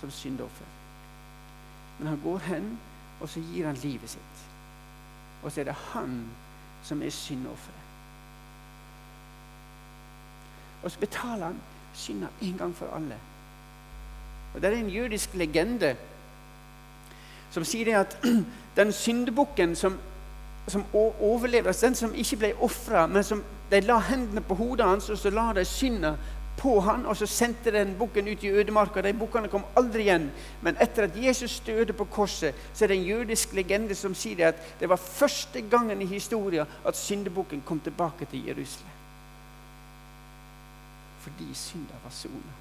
som 0.00 0.10
syndoffer. 0.10 0.83
Men 1.98 2.08
han 2.08 2.20
går 2.24 2.38
hen, 2.38 2.78
og 3.20 3.28
så 3.28 3.40
gir 3.40 3.66
han 3.66 3.76
livet 3.82 4.10
sitt. 4.10 4.42
Og 5.42 5.52
så 5.52 5.60
er 5.60 5.64
det 5.64 5.76
han 5.92 6.24
som 6.82 7.02
er 7.02 7.10
syndofferet. 7.10 7.80
Og 10.82 10.90
så 10.90 10.98
betaler 10.98 11.46
han 11.46 11.60
synda 11.94 12.26
en 12.42 12.58
gang 12.58 12.74
for 12.76 12.96
alle. 12.96 13.16
Og 14.54 14.62
Det 14.62 14.72
er 14.72 14.76
en 14.76 14.90
jødisk 14.90 15.34
legende 15.34 15.96
som 17.50 17.64
sier 17.64 17.84
det 17.84 17.94
at 17.94 18.16
den 18.78 18.92
syndebukken 18.92 19.76
som, 19.76 19.98
som 20.68 20.84
overlever, 20.94 21.66
altså 21.66 21.86
den 21.86 21.94
som 21.94 22.14
ikke 22.14 22.36
ble 22.36 22.52
ofra, 22.60 23.06
men 23.06 23.24
som 23.24 23.44
de 23.70 23.80
la 23.80 23.98
hendene 23.98 24.40
på 24.40 24.54
hodet 24.54 24.86
hans 24.86 25.10
og 25.10 25.18
så 25.18 25.30
la 25.30 25.52
de 25.54 25.64
synda 25.64 26.16
på 26.56 26.80
han, 26.80 27.06
og 27.06 27.16
så 27.16 27.26
sendte 27.26 27.72
den 27.74 27.94
bukken 27.98 28.28
ut 28.28 28.44
i 28.44 28.50
ødemarka. 28.50 29.02
De 29.02 29.12
bukkene 29.12 29.50
kom 29.52 29.64
aldri 29.76 30.06
igjen. 30.06 30.30
Men 30.62 30.78
etter 30.80 31.08
at 31.08 31.16
Jesus 31.18 31.60
døde 31.66 31.92
på 31.92 32.04
korset, 32.04 32.54
så 32.72 32.84
er 32.84 32.92
det 32.92 32.98
en 32.98 33.06
jødisk 33.08 33.52
legende 33.52 33.94
som 33.94 34.14
sier 34.14 34.48
at 34.48 34.80
det 34.80 34.88
var 34.88 34.96
første 34.96 35.60
gangen 35.70 36.02
i 36.02 36.08
historien 36.08 36.66
at 36.86 36.96
syndebukken 36.96 37.62
kom 37.66 37.80
tilbake 37.80 38.28
til 38.30 38.46
Jerusalem. 38.46 39.00
Fordi 41.20 41.54
synda 41.54 42.02
var 42.04 42.12
sona. 42.12 42.60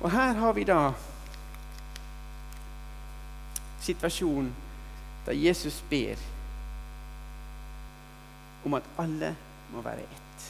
Og 0.00 0.10
her 0.10 0.32
har 0.32 0.52
vi 0.52 0.64
da 0.64 0.92
situasjonen 3.82 4.50
da 5.26 5.34
Jesus 5.34 5.84
ber 5.90 6.18
om 8.64 8.74
at 8.74 8.88
alle 8.98 9.36
må 9.72 9.82
være 9.82 10.04
ett. 10.04 10.46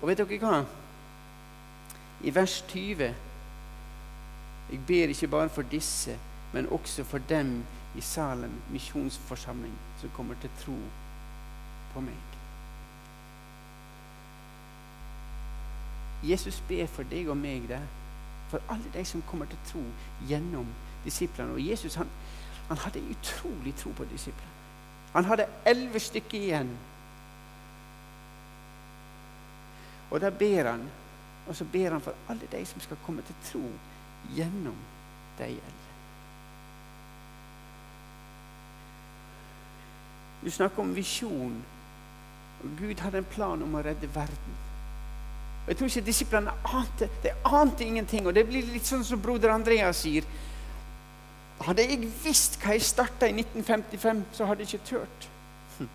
Og 0.00 0.08
vet 0.08 0.22
dere 0.22 0.38
hva? 0.40 0.62
I 2.24 2.34
vers 2.34 2.60
20 2.68 3.14
Jeg 4.70 4.80
ber 4.86 5.10
ikke 5.10 5.28
bare 5.28 5.48
for 5.48 5.62
disse, 5.62 6.18
men 6.52 6.68
også 6.70 7.04
for 7.04 7.18
dem 7.18 7.64
i 7.96 8.00
Salem 8.00 8.52
misjonsforsamling 8.70 9.74
som 10.00 10.10
kommer 10.14 10.34
til 10.40 10.50
tro 10.60 10.76
på 11.94 12.00
meg. 12.00 12.30
Jesus 16.22 16.62
ber 16.68 16.86
for 16.86 17.02
deg 17.02 17.28
og 17.28 17.36
meg 17.36 17.66
der. 17.68 17.82
For 18.50 18.62
alle 18.68 18.92
de 18.94 19.04
som 19.04 19.22
kommer 19.22 19.46
til 19.46 19.58
tro 19.66 19.82
gjennom 20.28 20.66
disiplene. 21.04 21.52
Og 21.52 21.66
Jesus 21.66 21.94
han, 21.94 22.08
han 22.68 22.78
hadde 22.78 23.02
utrolig 23.10 23.74
tro 23.76 23.90
på 23.96 24.04
disiplene. 24.04 24.59
Han 25.12 25.24
hadde 25.24 25.48
elleve 25.66 26.00
stykker 26.00 26.38
igjen. 26.38 26.70
Og 30.10 30.20
der 30.20 30.30
ber 30.30 30.70
han, 30.70 30.86
og 31.48 31.56
så 31.56 31.64
ber 31.64 31.90
han 31.90 32.00
for 32.00 32.14
alle 32.28 32.46
de 32.52 32.64
som 32.66 32.80
skal 32.80 32.98
komme 33.06 33.22
til 33.26 33.34
tro 33.52 33.66
gjennom 34.34 34.76
de 35.38 35.44
elleve. 35.44 35.90
Du 40.44 40.50
snakker 40.50 40.82
om 40.82 40.96
visjon. 40.96 41.62
Og 42.60 42.68
Gud 42.78 43.00
hadde 43.00 43.18
en 43.18 43.30
plan 43.32 43.62
om 43.62 43.74
å 43.74 43.82
redde 43.84 44.08
verden. 44.14 44.56
Og 45.64 45.68
Jeg 45.68 45.76
tror 45.76 45.86
ikke 45.86 46.06
disiplene 46.06 46.52
ante 46.64 47.08
det. 47.22 47.32
ante 47.44 47.84
ingenting. 47.84 48.26
Og 48.26 48.34
det 48.34 48.46
blir 48.48 48.66
litt 48.66 48.86
sånn 48.86 49.04
som 49.04 49.20
broder 49.22 49.52
Andreas 49.52 49.96
sier. 49.96 50.24
Hadde 51.60 51.84
jeg 51.84 52.06
visst 52.24 52.56
hva 52.62 52.72
jeg 52.72 52.84
starta 52.84 53.28
i 53.28 53.34
1955, 53.36 54.22
så 54.32 54.46
hadde 54.48 54.64
jeg 54.64 54.74
ikke 54.74 54.86
turt. 54.88 55.26
Hm. 55.78 55.88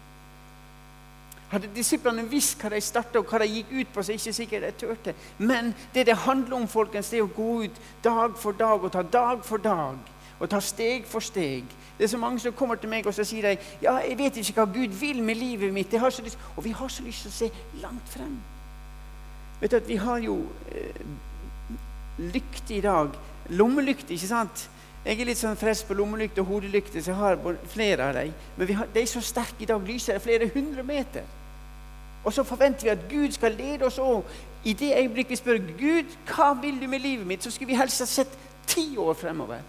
Hadde 1.50 1.72
disiplene 1.74 2.26
visst 2.30 2.62
hva 2.62 2.70
de 2.70 2.82
starta 2.86 3.22
og 3.22 3.32
hva 3.32 3.42
de 3.42 3.48
gikk 3.50 3.72
ut 3.74 3.94
på, 3.94 4.04
så 4.04 4.14
er 4.14 4.20
jeg 4.20 4.26
ikke 4.28 4.40
sikkert 4.40 4.68
de 4.68 4.74
turte. 4.84 5.16
Men 5.38 5.74
det 5.94 6.06
det 6.06 6.20
handler 6.26 6.60
om, 6.60 6.68
folkens, 6.70 7.10
det 7.10 7.20
er 7.20 7.26
å 7.26 7.34
gå 7.34 7.64
ut 7.66 7.82
dag 8.06 8.38
for 8.38 8.58
dag 8.60 8.86
og 8.86 8.94
ta 8.94 9.02
dag 9.02 9.42
for 9.46 9.58
dag. 9.58 10.14
Og 10.40 10.52
ta 10.52 10.60
steg 10.62 11.08
for 11.10 11.24
steg. 11.24 11.66
Det 11.98 12.04
er 12.04 12.12
så 12.12 12.20
mange 12.20 12.40
som 12.44 12.54
kommer 12.54 12.76
til 12.76 12.92
meg 12.92 13.08
og 13.08 13.16
så 13.16 13.24
sier 13.26 13.48
de, 13.48 13.70
ja, 13.82 13.96
jeg 14.04 14.18
vet 14.20 14.38
ikke 14.38 14.60
hva 14.60 14.68
Gud 14.70 14.98
vil 15.00 15.24
med 15.24 15.40
livet 15.40 15.74
mitt. 15.74 15.94
Og 15.96 16.64
vi 16.64 16.76
har 16.76 16.92
så 16.92 17.04
lyst 17.04 17.26
til 17.26 17.32
å 17.32 17.38
se 17.40 17.82
langt 17.82 18.12
frem. 18.12 18.36
Vet 19.62 19.72
du 19.72 19.78
at 19.78 19.88
Vi 19.88 19.96
har 19.96 20.20
jo 20.20 20.42
eh, 20.72 21.02
lykte 22.20 22.76
i 22.76 22.82
dag. 22.82 23.16
Lommelykt, 23.50 24.12
ikke 24.12 24.28
sant? 24.28 24.70
Jeg 25.06 25.20
er 25.22 25.28
litt 25.30 25.38
sånn 25.38 25.58
frelst 25.60 25.86
på 25.86 25.94
lommelykt 25.94 26.40
og 26.42 26.48
hodelykt, 26.50 26.96
så 26.98 27.12
jeg 27.12 27.20
har 27.20 27.38
flere 27.70 28.08
av 28.08 28.16
dem. 28.18 28.32
Men 28.58 28.72
har, 28.80 28.88
de 28.94 29.04
er 29.04 29.10
så 29.10 29.22
sterke 29.22 29.62
i 29.62 29.68
dag. 29.70 29.84
lyser 29.86 30.16
er 30.16 30.24
flere 30.24 30.48
hundre 30.50 30.84
meter. 30.84 31.28
Og 32.26 32.34
så 32.34 32.44
forventer 32.44 32.88
vi 32.88 32.90
at 32.90 33.04
Gud 33.10 33.36
skal 33.36 33.54
lede 33.54 33.86
oss 33.86 34.00
òg. 34.02 34.26
I 34.66 34.74
det 34.74 34.96
øyeblikk 34.98 35.30
vi 35.30 35.38
spør 35.38 35.62
Gud 35.78 36.16
hva 36.32 36.56
vil 36.58 36.82
du 36.82 36.88
med 36.90 37.00
livet 37.00 37.28
mitt, 37.28 37.44
så 37.44 37.52
skulle 37.54 37.70
vi 37.70 37.78
helst 37.78 38.02
ha 38.02 38.08
sett 38.10 38.34
ti 38.66 38.98
år 38.98 39.14
fremover. 39.14 39.62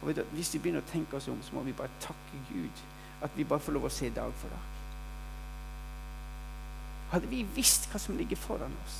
Og 0.00 0.16
du, 0.16 0.22
Hvis 0.32 0.54
vi 0.54 0.58
begynner 0.58 0.80
å 0.80 0.92
tenke 0.92 1.16
oss 1.16 1.28
om, 1.28 1.36
så 1.44 1.54
må 1.54 1.66
vi 1.68 1.76
bare 1.76 1.92
takke 2.00 2.40
Gud 2.48 2.84
at 3.20 3.36
vi 3.36 3.44
bare 3.44 3.60
får 3.60 3.76
lov 3.76 3.84
å 3.84 3.92
se 3.92 4.08
dag 4.08 4.32
for 4.40 4.48
dag. 4.48 4.80
Hadde 7.12 7.28
vi 7.28 7.44
visst 7.54 7.90
hva 7.92 8.00
som 8.00 8.16
ligger 8.16 8.40
foran 8.40 8.72
oss, 8.86 8.98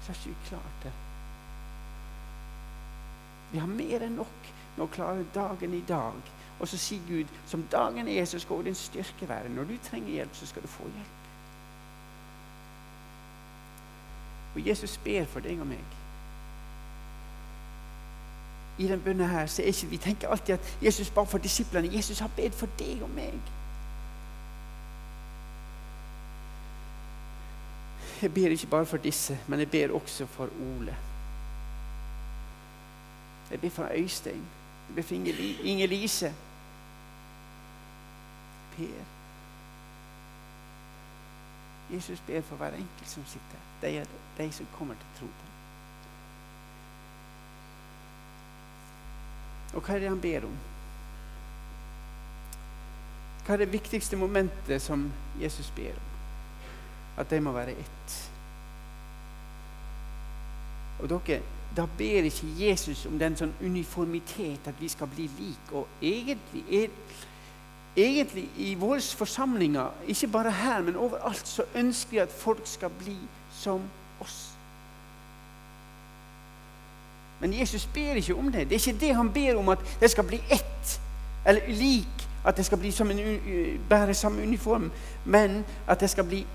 så 0.00 0.14
har 0.14 0.24
ikke 0.24 0.48
klart 0.48 0.84
det. 0.86 0.96
Vi 3.52 3.58
har 3.58 3.66
mer 3.66 4.04
enn 4.06 4.18
nok 4.20 4.50
med 4.76 4.84
å 4.84 4.92
klare 4.94 5.26
dagen 5.34 5.74
i 5.74 5.84
dag. 5.88 6.36
Og 6.60 6.68
så 6.68 6.76
sier 6.78 7.00
Gud, 7.08 7.30
som 7.48 7.64
dagen 7.72 8.08
er, 8.08 8.24
så 8.24 8.38
skal 8.38 8.64
din 8.64 8.76
styrke 8.76 9.28
være. 9.28 9.48
Når 9.48 9.64
du 9.64 9.76
trenger 9.84 10.12
hjelp, 10.12 10.36
så 10.36 10.46
skal 10.46 10.62
du 10.62 10.68
få 10.68 10.84
hjelp. 10.84 11.16
Og 14.54 14.66
Jesus 14.66 14.98
ber 15.04 15.24
for 15.30 15.40
deg 15.40 15.60
og 15.60 15.66
meg. 15.70 15.96
I 18.80 18.88
den 18.88 19.00
bønnen 19.04 19.28
her 19.28 19.46
så 19.46 19.62
er 19.62 19.72
ikke, 19.72 19.86
vi 19.86 19.96
tenker 19.96 20.28
alltid 20.28 20.54
at 20.54 20.76
Jesus 20.82 21.10
bare 21.10 21.26
for 21.26 21.38
disiplene. 21.38 21.96
Jesus 21.96 22.18
har 22.18 22.30
bedt 22.36 22.54
for 22.54 22.68
deg 22.78 23.02
og 23.02 23.10
meg. 23.14 23.36
Jeg 28.22 28.34
ber 28.34 28.52
ikke 28.52 28.66
bare 28.66 28.86
for 28.86 28.96
disse, 28.96 29.38
men 29.48 29.58
jeg 29.58 29.70
ber 29.70 29.94
også 29.96 30.26
for 30.26 30.48
Ole. 30.60 30.96
Jeg 33.50 33.60
ber 33.60 33.70
for 33.70 33.88
Øystein. 33.94 34.46
Jeg 34.88 34.94
ber 34.94 35.02
for 35.02 35.14
Inger-Lise. 35.64 36.34
Per. 38.76 39.04
Jesus 41.92 42.20
ber 42.26 42.40
for 42.40 42.56
hver 42.56 42.66
enkelt 42.66 43.08
som 43.08 43.24
sitter 43.26 43.58
her. 43.82 44.04
De, 44.38 44.44
de 44.44 44.52
som 44.52 44.66
kommer 44.78 44.94
til 44.94 45.06
tro 45.18 45.26
på 45.26 45.50
Og 49.74 49.82
hva 49.86 49.94
er 49.94 50.02
det 50.02 50.10
han 50.10 50.20
ber 50.20 50.46
om? 50.48 50.54
Hva 53.46 53.54
er 53.54 53.62
det 53.62 53.72
viktigste 53.72 54.18
momentet 54.18 54.82
som 54.82 55.06
Jesus 55.40 55.70
ber 55.76 55.94
om? 55.94 56.08
At 57.22 57.30
de 57.30 57.40
må 57.40 57.52
være 57.54 57.76
ett. 57.78 58.16
Og 61.00 61.08
dere, 61.08 61.40
Da 61.76 61.86
ber 61.98 62.26
ikke 62.26 62.46
Jesus 62.58 63.06
om 63.06 63.18
den 63.18 63.36
sånn 63.38 63.52
uniformitet, 63.62 64.66
at 64.66 64.78
vi 64.80 64.88
skal 64.90 65.10
bli 65.12 65.28
lik. 65.38 65.72
Og 65.72 65.86
egentlig, 66.02 66.90
egentlig 67.96 68.48
i 68.58 68.74
våre 68.74 69.00
forsamlinger, 69.00 69.92
ikke 70.10 70.32
bare 70.34 70.50
her, 70.50 70.82
men 70.82 70.96
overalt, 70.96 71.46
så 71.46 71.66
ønsker 71.74 72.10
vi 72.10 72.24
at 72.24 72.32
folk 72.34 72.66
skal 72.66 72.90
bli 72.98 73.16
som 73.54 73.86
oss. 74.20 74.50
Men 77.40 77.54
Jesus 77.58 77.86
ber 77.86 78.18
ikke 78.20 78.34
om 78.34 78.52
det. 78.52 78.68
Det 78.68 78.76
er 78.76 78.88
ikke 78.88 79.00
det 79.00 79.14
han 79.14 79.32
ber 79.32 79.56
om, 79.56 79.68
at 79.68 79.78
det 80.00 80.10
skal 80.10 80.24
bli 80.24 80.42
ett 80.50 81.00
eller 81.46 81.68
lik. 81.68 82.26
At 82.44 82.56
det 82.56 82.66
skal 82.66 82.78
bli 82.78 82.90
som 82.90 83.10
en, 83.10 83.20
bære 83.88 84.14
samme 84.14 84.42
uniform. 84.42 84.90
Men 85.24 85.64
at 85.88 86.00
det 86.00 86.10
skal 86.10 86.24
bli 86.24 86.46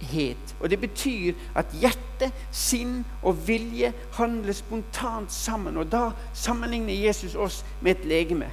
enhet. 0.00 0.56
Og 0.60 0.70
det 0.70 0.80
betyr 0.80 1.32
at 1.54 1.66
hjerte, 1.80 2.32
sinn 2.50 3.04
og 3.22 3.48
vilje 3.48 3.92
handler 4.12 4.52
spontant 4.52 5.32
sammen. 5.32 5.76
Og 5.76 5.92
da 5.92 6.10
sammenligner 6.32 6.94
Jesus 6.94 7.34
oss 7.34 7.64
med 7.80 7.96
et 7.96 8.04
legeme. 8.04 8.50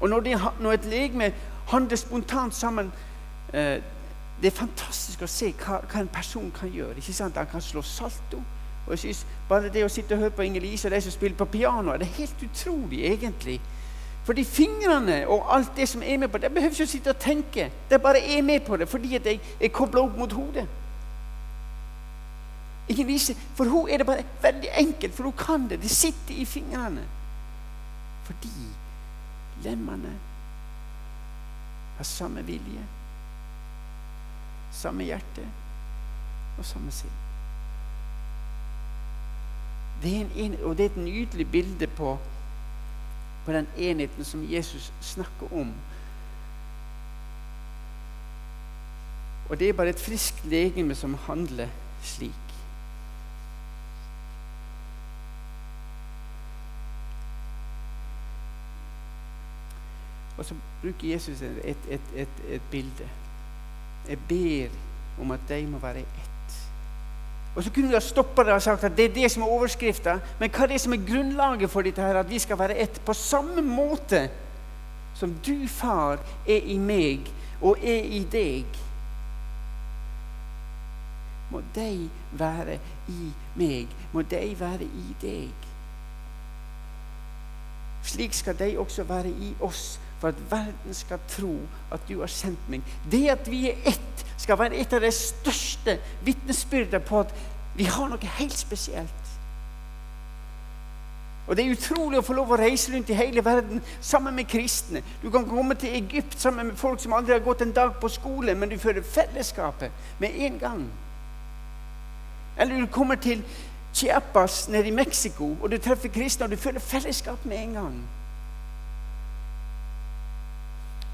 Og 0.00 0.08
når, 0.08 0.20
det, 0.20 0.40
når 0.60 0.72
et 0.72 0.84
legeme 0.84 1.32
handler 1.68 1.96
spontant 1.96 2.54
sammen 2.54 2.92
eh, 3.52 3.82
Det 4.42 4.50
er 4.50 4.56
fantastisk 4.56 5.22
å 5.24 5.26
se 5.26 5.46
hva, 5.56 5.78
hva 5.88 6.02
en 6.02 6.10
person 6.12 6.50
kan 6.52 6.68
gjøre. 6.68 6.98
Ikke 7.00 7.12
sant? 7.16 7.38
Han 7.40 7.48
kan 7.48 7.62
slå 7.64 7.82
salto. 7.82 8.42
Og 8.86 8.90
jeg 8.92 8.98
synes 8.98 9.26
Bare 9.48 9.70
det 9.72 9.84
å 9.84 9.88
sitte 9.88 10.14
og 10.14 10.20
høre 10.20 10.34
på 10.36 10.44
Inger-Lise 10.44 10.88
og 10.88 10.92
de 10.92 11.00
som 11.00 11.14
spiller 11.14 11.38
på 11.38 11.44
piano, 11.44 11.94
det 11.96 12.04
er 12.04 12.18
helt 12.18 12.42
utrolig, 12.42 13.04
egentlig. 13.06 13.60
Fordi 14.26 14.44
fingrene 14.44 15.20
og 15.30 15.44
alt 15.54 15.76
det 15.76 15.86
som 15.88 16.02
er 16.02 16.18
med 16.18 16.28
på 16.28 16.38
det, 16.38 16.48
jeg 16.48 16.54
behøver 16.54 16.74
ikke 16.74 16.86
å 16.88 16.90
sitte 16.90 17.12
og 17.12 17.20
tenke. 17.22 17.68
Det 17.90 18.02
bare 18.02 18.18
er 18.18 18.42
med 18.42 18.64
på 18.66 18.76
det 18.76 18.88
fordi 18.90 19.14
jeg 19.14 19.38
er 19.60 19.70
kobla 19.70 20.02
opp 20.02 20.18
mot 20.18 20.32
hodet. 20.34 20.66
For 23.54 23.70
hun 23.70 23.88
er 23.90 24.02
det 24.02 24.06
bare 24.06 24.24
veldig 24.42 24.72
enkelt, 24.78 25.14
for 25.14 25.22
hun 25.30 25.38
kan 25.38 25.68
det. 25.70 25.80
Det 25.82 25.90
sitter 25.90 26.34
i 26.34 26.44
fingrene. 26.44 27.06
Fordi 28.26 28.50
lemmene 29.62 30.12
har 31.96 32.04
samme 32.04 32.42
vilje, 32.46 32.82
samme 34.72 35.06
hjerte 35.06 35.46
og 36.58 36.64
samme 36.66 36.90
sinn. 36.90 37.14
Det 40.02 40.12
en, 40.36 40.56
og 40.64 40.76
det 40.76 40.84
er 40.84 40.90
et 40.90 41.04
nydelig 41.04 41.46
bilde 41.50 41.86
på, 41.86 42.18
på 43.46 43.52
den 43.52 43.68
enheten 43.78 44.24
som 44.24 44.42
Jesus 44.52 44.92
snakker 45.00 45.52
om. 45.52 45.70
Og 49.48 49.58
det 49.58 49.68
er 49.68 49.78
bare 49.78 49.94
et 49.94 50.00
friskt 50.02 50.44
legeme 50.50 50.94
som 50.94 51.14
handler 51.14 51.68
slik. 52.02 52.46
Og 60.36 60.44
så 60.44 60.54
bruker 60.82 61.12
Jesus 61.12 61.42
et, 61.42 61.78
et, 61.88 62.00
et, 62.14 62.42
et 62.48 62.62
bilde. 62.70 63.08
Jeg 64.08 64.18
ber 64.28 64.68
om 65.20 65.30
at 65.30 65.40
de 65.48 65.66
må 65.66 65.78
være 65.78 65.98
ett. 65.98 66.35
Og 67.56 67.64
så 67.64 67.70
kunne 67.72 67.88
vi 67.88 67.96
ha 67.96 68.00
stoppa 68.04 68.44
det 68.44 68.52
og 68.52 68.62
sagt 68.62 68.84
at 68.84 68.96
det 68.96 69.04
er 69.08 69.14
det 69.14 69.30
som 69.32 69.42
er 69.42 69.52
overskrifta. 69.52 70.18
Men 70.40 70.50
hva 70.52 70.66
er 70.66 70.74
det 70.74 70.80
som 70.82 70.92
er 70.92 71.06
grunnlaget 71.08 71.72
for 71.72 71.86
dette 71.86 72.04
her, 72.04 72.18
at 72.20 72.28
vi 72.30 72.38
skal 72.38 72.58
være 72.60 72.76
ett? 72.84 73.00
På 73.04 73.16
samme 73.16 73.64
måte 73.64 74.26
som 75.16 75.32
du, 75.46 75.66
far, 75.68 76.20
er 76.44 76.68
i 76.68 76.76
meg 76.78 77.30
og 77.64 77.80
er 77.80 78.04
i 78.12 78.20
deg, 78.32 78.82
må 81.50 81.62
de 81.74 82.10
være 82.36 82.76
i 83.08 83.30
meg. 83.56 83.94
Må 84.12 84.22
de 84.22 84.42
være 84.60 84.84
i 84.84 85.14
deg. 85.22 85.66
Slik 88.06 88.34
skal 88.34 88.58
de 88.58 88.74
også 88.78 89.06
være 89.08 89.30
i 89.30 89.54
oss, 89.60 89.96
for 90.20 90.28
at 90.28 90.50
verden 90.50 90.94
skal 90.96 91.20
tro 91.28 91.54
at 91.92 92.00
du 92.08 92.20
har 92.20 92.30
sendt 92.32 92.70
meg. 92.72 92.84
Det 93.10 93.26
at 93.32 93.50
vi 93.50 93.66
er 93.70 93.90
ett, 93.92 94.24
skal 94.36 94.58
være 94.58 94.80
et 94.80 94.92
av 94.92 95.04
de 95.04 95.12
største 95.12 95.98
vitnesbyrdene 96.24 97.00
på 97.04 97.20
at 97.24 97.32
vi 97.76 97.84
har 97.84 98.08
noe 98.08 98.36
helt 98.38 98.56
spesielt. 98.56 99.22
Og 101.46 101.56
Det 101.56 101.64
er 101.64 101.76
utrolig 101.76 102.18
å 102.18 102.24
få 102.26 102.34
lov 102.34 102.50
å 102.50 102.58
reise 102.58 102.90
rundt 102.90 103.10
i 103.10 103.18
hele 103.18 103.44
verden 103.44 103.82
sammen 104.02 104.34
med 104.34 104.48
kristne. 104.50 105.02
Du 105.22 105.28
kan 105.30 105.46
komme 105.46 105.76
til 105.78 105.94
Egypt 105.94 106.40
sammen 106.40 106.72
med 106.72 106.80
folk 106.80 107.00
som 107.00 107.14
aldri 107.14 107.36
har 107.36 107.44
gått 107.44 107.62
en 107.62 107.74
dag 107.76 107.94
på 108.00 108.10
skole, 108.10 108.54
men 108.54 108.72
du 108.72 108.78
føler 108.82 109.06
fellesskapet 109.06 109.94
med 110.18 110.40
en 110.48 110.58
gang. 110.58 110.82
Eller 112.58 112.80
du 112.80 112.86
kommer 112.90 113.14
til 113.14 113.44
Chiapas 113.94 114.68
nede 114.68 114.88
i 114.88 114.96
Mexico, 114.96 115.54
og 115.62 115.70
du 115.70 115.78
treffer 115.78 116.08
kristne, 116.08 116.44
og 116.44 116.50
du 116.50 116.56
føler 116.56 116.80
fellesskap 116.80 117.44
med 117.44 117.62
en 117.62 117.72
gang. 117.72 117.96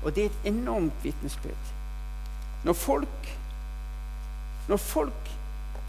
Og 0.03 0.15
det 0.15 0.25
er 0.25 0.31
et 0.31 0.53
enormt 0.53 1.05
vitnesbyrd. 1.05 1.73
Når 2.65 2.73
folk 2.73 3.39
Når 4.69 4.77
folk 4.77 5.31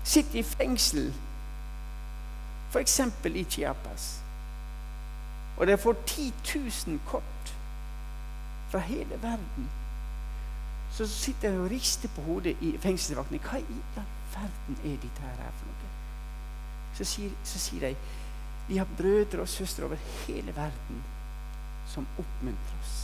sitter 0.03 0.39
i 0.39 0.43
fengsel, 0.43 1.13
f.eks. 2.71 2.99
i 3.25 3.43
Chiapas, 3.43 4.23
og 5.57 5.67
de 5.67 5.77
får 5.77 5.93
10 6.05 6.33
000 6.87 6.99
kort 7.07 7.55
fra 8.69 8.79
hele 8.79 9.21
verden, 9.21 9.69
så 10.91 11.07
sitter 11.07 11.51
de 11.51 11.59
og 11.59 11.71
rister 11.71 12.09
på 12.15 12.21
hodet 12.21 12.57
i 12.61 12.77
fengselsvaktene. 12.77 13.39
Hva 13.39 13.57
i 13.57 13.77
all 13.97 14.09
verden 14.33 14.77
er 14.83 14.97
dette 15.01 15.21
her 15.21 15.53
for 15.57 15.69
noe? 15.69 15.93
Så 16.97 17.05
sier, 17.05 17.31
så 17.43 17.59
sier 17.59 17.87
de 17.87 17.95
vi 18.67 18.77
har 18.77 18.87
brødre 18.97 19.41
og 19.41 19.49
søstre 19.49 19.85
over 19.85 19.95
hele 20.25 20.55
verden 20.55 21.03
som 21.87 22.07
oppmuntrer 22.17 22.77
oss. 22.81 23.02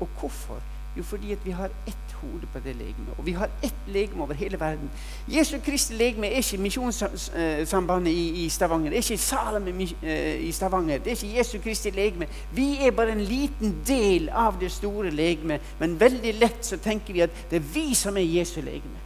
Og 0.00 0.08
hvorfor? 0.20 0.60
Jo, 0.96 1.02
fordi 1.02 1.36
vi 1.44 1.50
har 1.50 1.70
ett 1.86 2.12
hode 2.12 2.46
på 2.52 2.58
det 2.58 2.76
legemet. 2.76 3.14
Og 3.18 3.26
vi 3.26 3.32
har 3.32 3.50
ett 3.62 3.74
legeme 3.86 4.22
over 4.22 4.34
hele 4.34 4.60
verden. 4.60 4.90
Jesu 5.28 5.58
Kristi 5.64 5.94
legeme 5.94 6.26
er 6.26 6.36
ikke 6.36 6.58
Misjonssambandet 6.58 8.10
i, 8.12 8.44
i, 8.44 8.48
Stavanger. 8.48 8.90
Det 8.90 8.98
er 8.98 9.02
ikke 9.02 9.18
Salem 9.18 9.80
eh, 10.02 10.40
i 10.40 10.52
Stavanger. 10.52 10.98
Det 10.98 11.12
er 11.12 11.24
ikke 11.24 11.38
Jesu 11.38 11.58
Kristi 11.58 11.90
legeme. 11.90 12.26
Vi 12.52 12.86
er 12.86 12.90
bare 12.90 13.12
en 13.12 13.20
liten 13.20 13.76
del 13.86 14.28
av 14.28 14.60
det 14.60 14.72
store 14.72 15.10
legemet. 15.10 15.60
Men 15.78 16.00
veldig 16.00 16.34
lett 16.34 16.66
så 16.66 16.76
tenker 16.76 17.14
vi 17.14 17.20
at 17.20 17.44
det 17.50 17.56
er 17.56 17.70
vi 17.74 17.94
som 17.94 18.16
er 18.16 18.26
Jesu 18.26 18.60
legeme. 18.60 19.04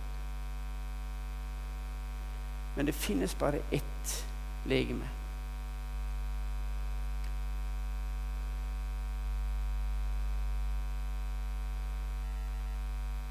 Men 2.76 2.86
det 2.86 2.94
finnes 2.94 3.34
bare 3.34 3.60
ett 3.72 4.24
legeme. 4.66 5.21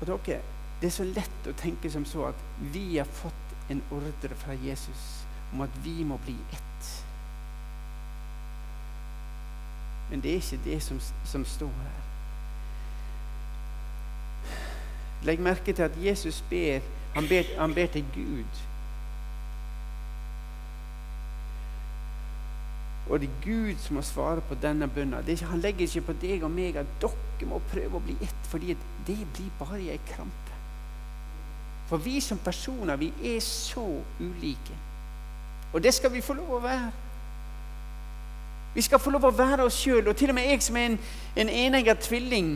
Og 0.02 0.08
dere, 0.08 0.42
Det 0.82 0.88
er 0.88 0.92
så 0.92 1.04
lett 1.06 1.48
å 1.48 1.54
tenke 1.54 1.92
som 1.94 2.06
så 2.10 2.24
at 2.32 2.40
vi 2.74 2.98
har 2.98 3.06
fått 3.06 3.70
en 3.70 3.84
ordre 3.94 4.36
fra 4.36 4.56
Jesus 4.58 5.26
om 5.54 5.62
at 5.62 5.76
vi 5.84 6.04
må 6.04 6.18
bli 6.26 6.34
ett. 6.52 6.88
Men 10.10 10.24
det 10.24 10.32
er 10.32 10.42
ikke 10.42 10.64
det 10.66 10.80
som, 10.84 10.98
som 11.26 11.46
står 11.46 11.70
her. 11.84 12.02
Legg 15.24 15.40
merke 15.40 15.74
til 15.74 15.84
at 15.86 16.02
Jesus 16.02 16.42
ber 16.50 16.82
han, 17.14 17.28
ber 17.30 17.54
han 17.60 17.74
ber 17.78 17.94
til 17.94 18.06
Gud. 18.16 18.66
Og 23.12 23.20
det 23.20 23.28
er 23.28 23.42
Gud 23.44 23.76
som 23.84 23.98
må 24.00 24.02
svare 24.08 24.42
på 24.48 24.56
denne 24.56 24.88
bønna. 24.88 25.20
Han 25.50 25.60
legger 25.60 25.84
ikke 25.84 26.08
på 26.08 26.14
deg 26.22 26.46
og 26.48 26.52
meg 26.52 26.78
at 26.80 26.88
dere 27.02 27.50
må 27.50 27.60
prøve 27.72 28.00
å 28.00 28.04
bli 28.06 28.16
ett, 28.24 28.48
fordi 28.48 28.78
det 29.08 29.18
blir 29.36 29.50
bare 29.60 29.82
ei 29.84 30.00
krampe. 30.14 30.56
For 31.90 32.00
vi 32.00 32.22
som 32.24 32.40
personer, 32.40 32.96
vi 32.96 33.12
er 33.34 33.42
så 33.44 33.84
ulike. 34.20 34.78
Og 35.74 35.84
det 35.84 35.92
skal 35.94 36.14
vi 36.14 36.22
få 36.24 36.38
lov 36.38 36.54
å 36.56 36.62
være. 36.64 36.92
Vi 38.74 38.82
skal 38.82 39.00
få 39.04 39.12
lov 39.12 39.28
å 39.28 39.34
være 39.36 39.66
oss 39.68 39.82
sjøl. 39.84 40.08
Og 40.08 40.16
til 40.16 40.32
og 40.32 40.38
med 40.38 40.48
jeg 40.48 40.64
som 40.64 40.80
er 40.80 40.94
en, 40.94 40.98
en 41.36 41.50
enegga 41.50 41.98
tvilling 42.00 42.54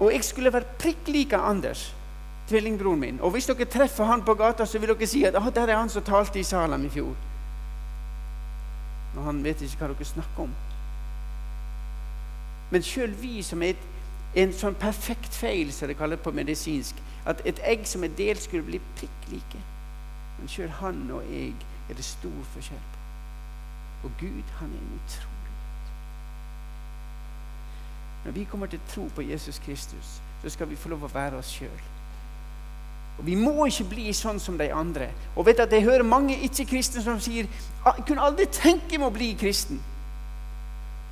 Og 0.00 0.12
jeg 0.12 0.24
skulle 0.24 0.52
være 0.52 0.76
prikk 0.80 1.08
lik 1.12 1.32
Anders, 1.36 1.90
tvillingbroren 2.48 3.00
min. 3.00 3.18
Og 3.20 3.34
hvis 3.34 3.48
dere 3.48 3.68
treffer 3.68 4.08
han 4.08 4.24
på 4.24 4.34
gata, 4.34 4.64
så 4.64 4.80
vil 4.80 4.92
dere 4.94 5.08
si 5.08 5.24
at 5.28 5.36
ah, 5.36 5.50
der 5.52 5.68
er 5.68 5.76
han 5.76 5.92
som 5.92 6.04
talte 6.04 6.40
i 6.40 6.44
Salem 6.44 6.84
i 6.84 6.92
fjor. 6.92 7.29
Og 9.16 9.24
han 9.24 9.44
vet 9.44 9.62
ikke 9.62 9.84
hva 9.84 9.92
dere 9.92 10.06
snakker 10.06 10.44
om. 10.46 10.52
Men 12.70 12.86
sjøl 12.86 13.14
vi 13.18 13.40
som 13.42 13.62
er 13.62 13.74
et, 13.74 13.86
en 14.38 14.52
sånn 14.54 14.76
perfekt 14.78 15.34
feil, 15.34 15.72
som 15.74 15.90
det 15.90 15.98
kalles 15.98 16.22
på 16.22 16.32
medisinsk, 16.34 17.00
at 17.26 17.42
et 17.46 17.58
egg 17.66 17.82
som 17.90 18.06
er 18.06 18.14
delt, 18.18 18.42
skulle 18.42 18.66
bli 18.66 18.78
prikk 19.00 19.26
like. 19.32 19.64
Men 20.38 20.48
sjøl 20.48 20.70
han 20.78 21.02
og 21.10 21.26
jeg 21.32 21.52
er 21.90 21.98
det 21.98 22.06
stor 22.06 22.46
forskjell 22.54 22.86
på. 22.92 23.00
Og 24.06 24.12
Gud, 24.20 24.54
han 24.60 24.70
er 24.70 24.80
en 24.80 24.94
utrolig. 25.00 25.56
Når 28.24 28.32
vi 28.32 28.44
kommer 28.44 28.66
til 28.66 28.80
tro 28.88 29.08
på 29.14 29.22
Jesus 29.22 29.58
Kristus, 29.58 30.20
så 30.42 30.50
skal 30.50 30.70
vi 30.70 30.76
få 30.76 30.88
lov 30.88 31.04
å 31.04 31.12
være 31.12 31.40
oss 31.40 31.50
sjøl. 31.58 31.82
Og 33.20 33.26
Vi 33.26 33.36
må 33.36 33.66
ikke 33.68 33.84
bli 33.90 34.12
sånn 34.16 34.40
som 34.40 34.56
de 34.58 34.70
andre. 34.72 35.10
Og 35.36 35.46
vet 35.46 35.60
at 35.60 35.72
Jeg 35.72 35.84
hører 35.84 36.02
mange 36.02 36.38
ikke-kristne 36.40 37.02
som 37.04 37.20
sier 37.20 37.48
jeg 37.80 38.04
kunne 38.08 38.24
aldri 38.24 38.46
tenke 38.52 38.98
meg 38.98 39.08
å 39.08 39.12
bli 39.14 39.34
kristen. 39.40 39.80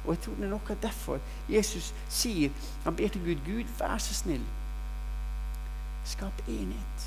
Og 0.05 0.15
jeg 0.15 0.23
tror 0.25 0.39
det 0.39 0.47
er 0.47 0.51
noe 0.55 0.77
derfor 0.83 1.21
Jesus 1.53 1.93
sier 2.09 2.51
Han 2.85 2.97
ber 2.97 3.13
til 3.13 3.25
Gud 3.25 3.45
Gud, 3.45 3.69
vær 3.79 4.01
så 4.01 4.17
snill. 4.17 4.45
Skap 6.09 6.43
enhet. 6.49 7.07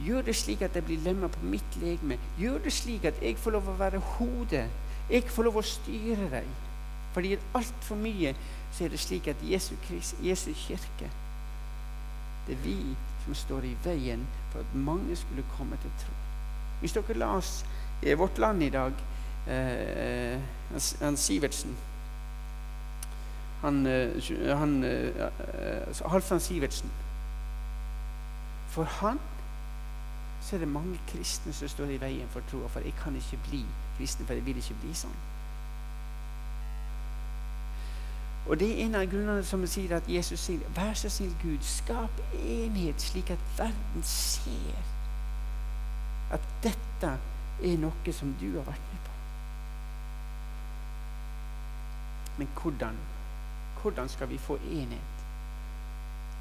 Gjør 0.00 0.24
det 0.24 0.36
slik 0.36 0.62
at 0.64 0.74
jeg 0.74 0.84
blir 0.88 1.04
lemma 1.04 1.28
på 1.28 1.44
mitt 1.44 1.76
legeme. 1.82 2.16
Gjør 2.40 2.58
det 2.64 2.72
slik 2.72 3.04
at 3.04 3.20
jeg 3.22 3.36
får 3.36 3.58
lov 3.58 3.68
å 3.68 3.76
være 3.76 4.00
hodet. 4.16 4.64
Jeg 5.10 5.28
får 5.28 5.48
lov 5.48 5.60
å 5.60 5.66
styre 5.66 6.30
deg. 6.32 6.48
Fordi 7.12 7.36
altfor 7.52 8.00
mye 8.00 8.32
så 8.72 8.86
er 8.86 8.94
det 8.94 9.00
slik 9.02 9.28
at 9.28 9.44
Jesu, 9.44 9.74
Jesu 10.24 10.52
kirke 10.56 11.10
Det 12.46 12.54
er 12.56 12.62
vi 12.64 12.76
som 13.24 13.34
står 13.34 13.68
i 13.68 13.76
veien 13.84 14.26
for 14.52 14.60
at 14.60 14.74
mange 14.74 15.16
skulle 15.16 15.44
komme 15.56 15.78
til 15.82 15.94
tro. 16.02 16.14
Hvis 16.80 16.92
dere 16.96 17.18
las 17.18 17.64
i 18.02 18.14
Vårt 18.18 18.38
Land 18.38 18.62
i 18.62 18.70
dag 18.74 18.92
eh, 19.46 20.40
Sivertsen 21.16 21.76
han, 23.62 23.86
eh, 23.86 24.56
han 24.58 24.84
eh, 24.84 26.10
Halvdan 26.10 26.40
Sivertsen 26.40 26.90
For 28.68 28.84
han 28.84 29.20
så 30.42 30.56
er 30.56 30.60
det 30.60 30.68
mange 30.68 30.98
kristne 31.06 31.52
som 31.52 31.68
står 31.68 31.92
i 31.94 32.00
veien 32.00 32.28
for 32.32 32.42
troa. 32.50 32.66
For 32.68 32.82
jeg 32.82 32.94
kan 32.98 33.14
ikke 33.16 33.38
bli 33.48 33.60
kristen, 33.98 34.26
for 34.26 34.34
jeg 34.34 34.46
vil 34.46 34.58
ikke 34.58 34.74
bli 34.82 34.94
sånn. 34.94 35.14
Og 38.46 38.60
Det 38.60 38.68
er 38.72 38.84
en 38.84 38.94
av 38.98 39.06
grunnene 39.06 39.44
som 39.46 39.62
sier 39.70 39.96
at 39.96 40.08
Jesus 40.10 40.40
sier 40.40 40.64
Vær 40.74 40.94
så 40.98 41.08
snill, 41.12 41.34
Gud, 41.42 41.62
skap 41.62 42.22
enhet, 42.42 43.00
slik 43.00 43.30
at 43.30 43.44
verden 43.58 44.02
ser 44.02 44.90
at 46.32 46.40
dette 46.64 47.10
er 47.62 47.76
noe 47.78 48.12
som 48.16 48.32
du 48.40 48.48
har 48.56 48.64
vært 48.64 48.86
med 48.88 49.02
på. 49.04 49.16
Men 52.38 52.48
hvordan? 52.56 52.96
Hvordan 53.82 54.08
skal 54.08 54.30
vi 54.30 54.38
få 54.38 54.56
enhet? 54.56 55.22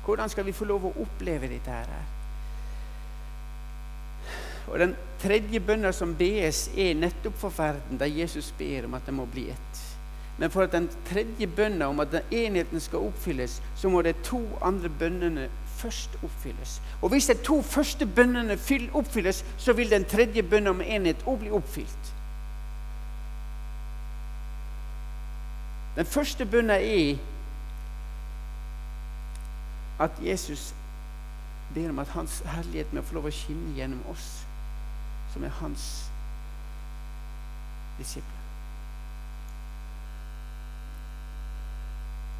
Hvordan 0.05 0.29
skal 0.29 0.45
vi 0.45 0.55
få 0.55 0.65
lov 0.65 0.87
å 0.87 0.93
oppleve 1.03 1.51
dette 1.51 1.71
her? 1.75 1.87
Og 4.71 4.79
Den 4.79 4.95
tredje 5.19 5.59
bønna 5.59 5.91
som 5.91 6.15
bes, 6.15 6.69
er 6.77 6.95
nettopp 6.95 7.37
for 7.37 7.49
verden, 7.57 7.99
der 7.99 8.05
Jesus 8.05 8.53
ber 8.57 8.85
om 8.85 8.93
at 8.93 9.05
det 9.05 9.13
må 9.13 9.25
bli 9.25 9.49
ett. 9.51 9.90
Men 10.41 10.49
for 10.49 10.65
at 10.65 10.71
den 10.73 10.89
tredje 11.05 11.47
bønna 11.47 11.85
om 11.85 11.99
at 12.01 12.11
den 12.11 12.31
enheten 12.31 12.79
skal 12.81 13.05
oppfylles, 13.05 13.59
så 13.75 13.89
må 13.89 14.01
de 14.01 14.13
to 14.25 14.41
andre 14.61 14.89
bønnene 14.89 15.49
først 15.77 16.17
oppfylles. 16.23 16.81
Og 17.01 17.09
hvis 17.09 17.27
de 17.29 17.33
to 17.33 17.61
første 17.61 18.05
bønnene 18.05 18.57
oppfylles, 18.93 19.45
så 19.57 19.73
vil 19.73 19.89
den 19.89 20.05
tredje 20.05 20.43
bønna 20.43 20.73
om 20.73 20.81
enhet 20.81 21.21
òg 21.29 21.37
bli 21.43 21.53
oppfylt. 21.53 22.13
Den 25.95 26.05
første 26.05 26.45
bønna 26.45 26.79
er 26.81 27.21
at 29.99 30.11
Jesus 30.25 30.73
ber 31.75 31.89
om 31.89 31.99
at 31.99 32.07
Hans 32.17 32.41
herlighet 32.45 32.93
må 32.93 33.05
få 33.05 33.19
lov 33.19 33.29
å 33.29 33.37
skinne 33.43 33.75
gjennom 33.77 34.01
oss 34.09 34.39
som 35.33 35.43
er 35.43 35.53
hans 35.61 36.11
disipler. 37.99 38.40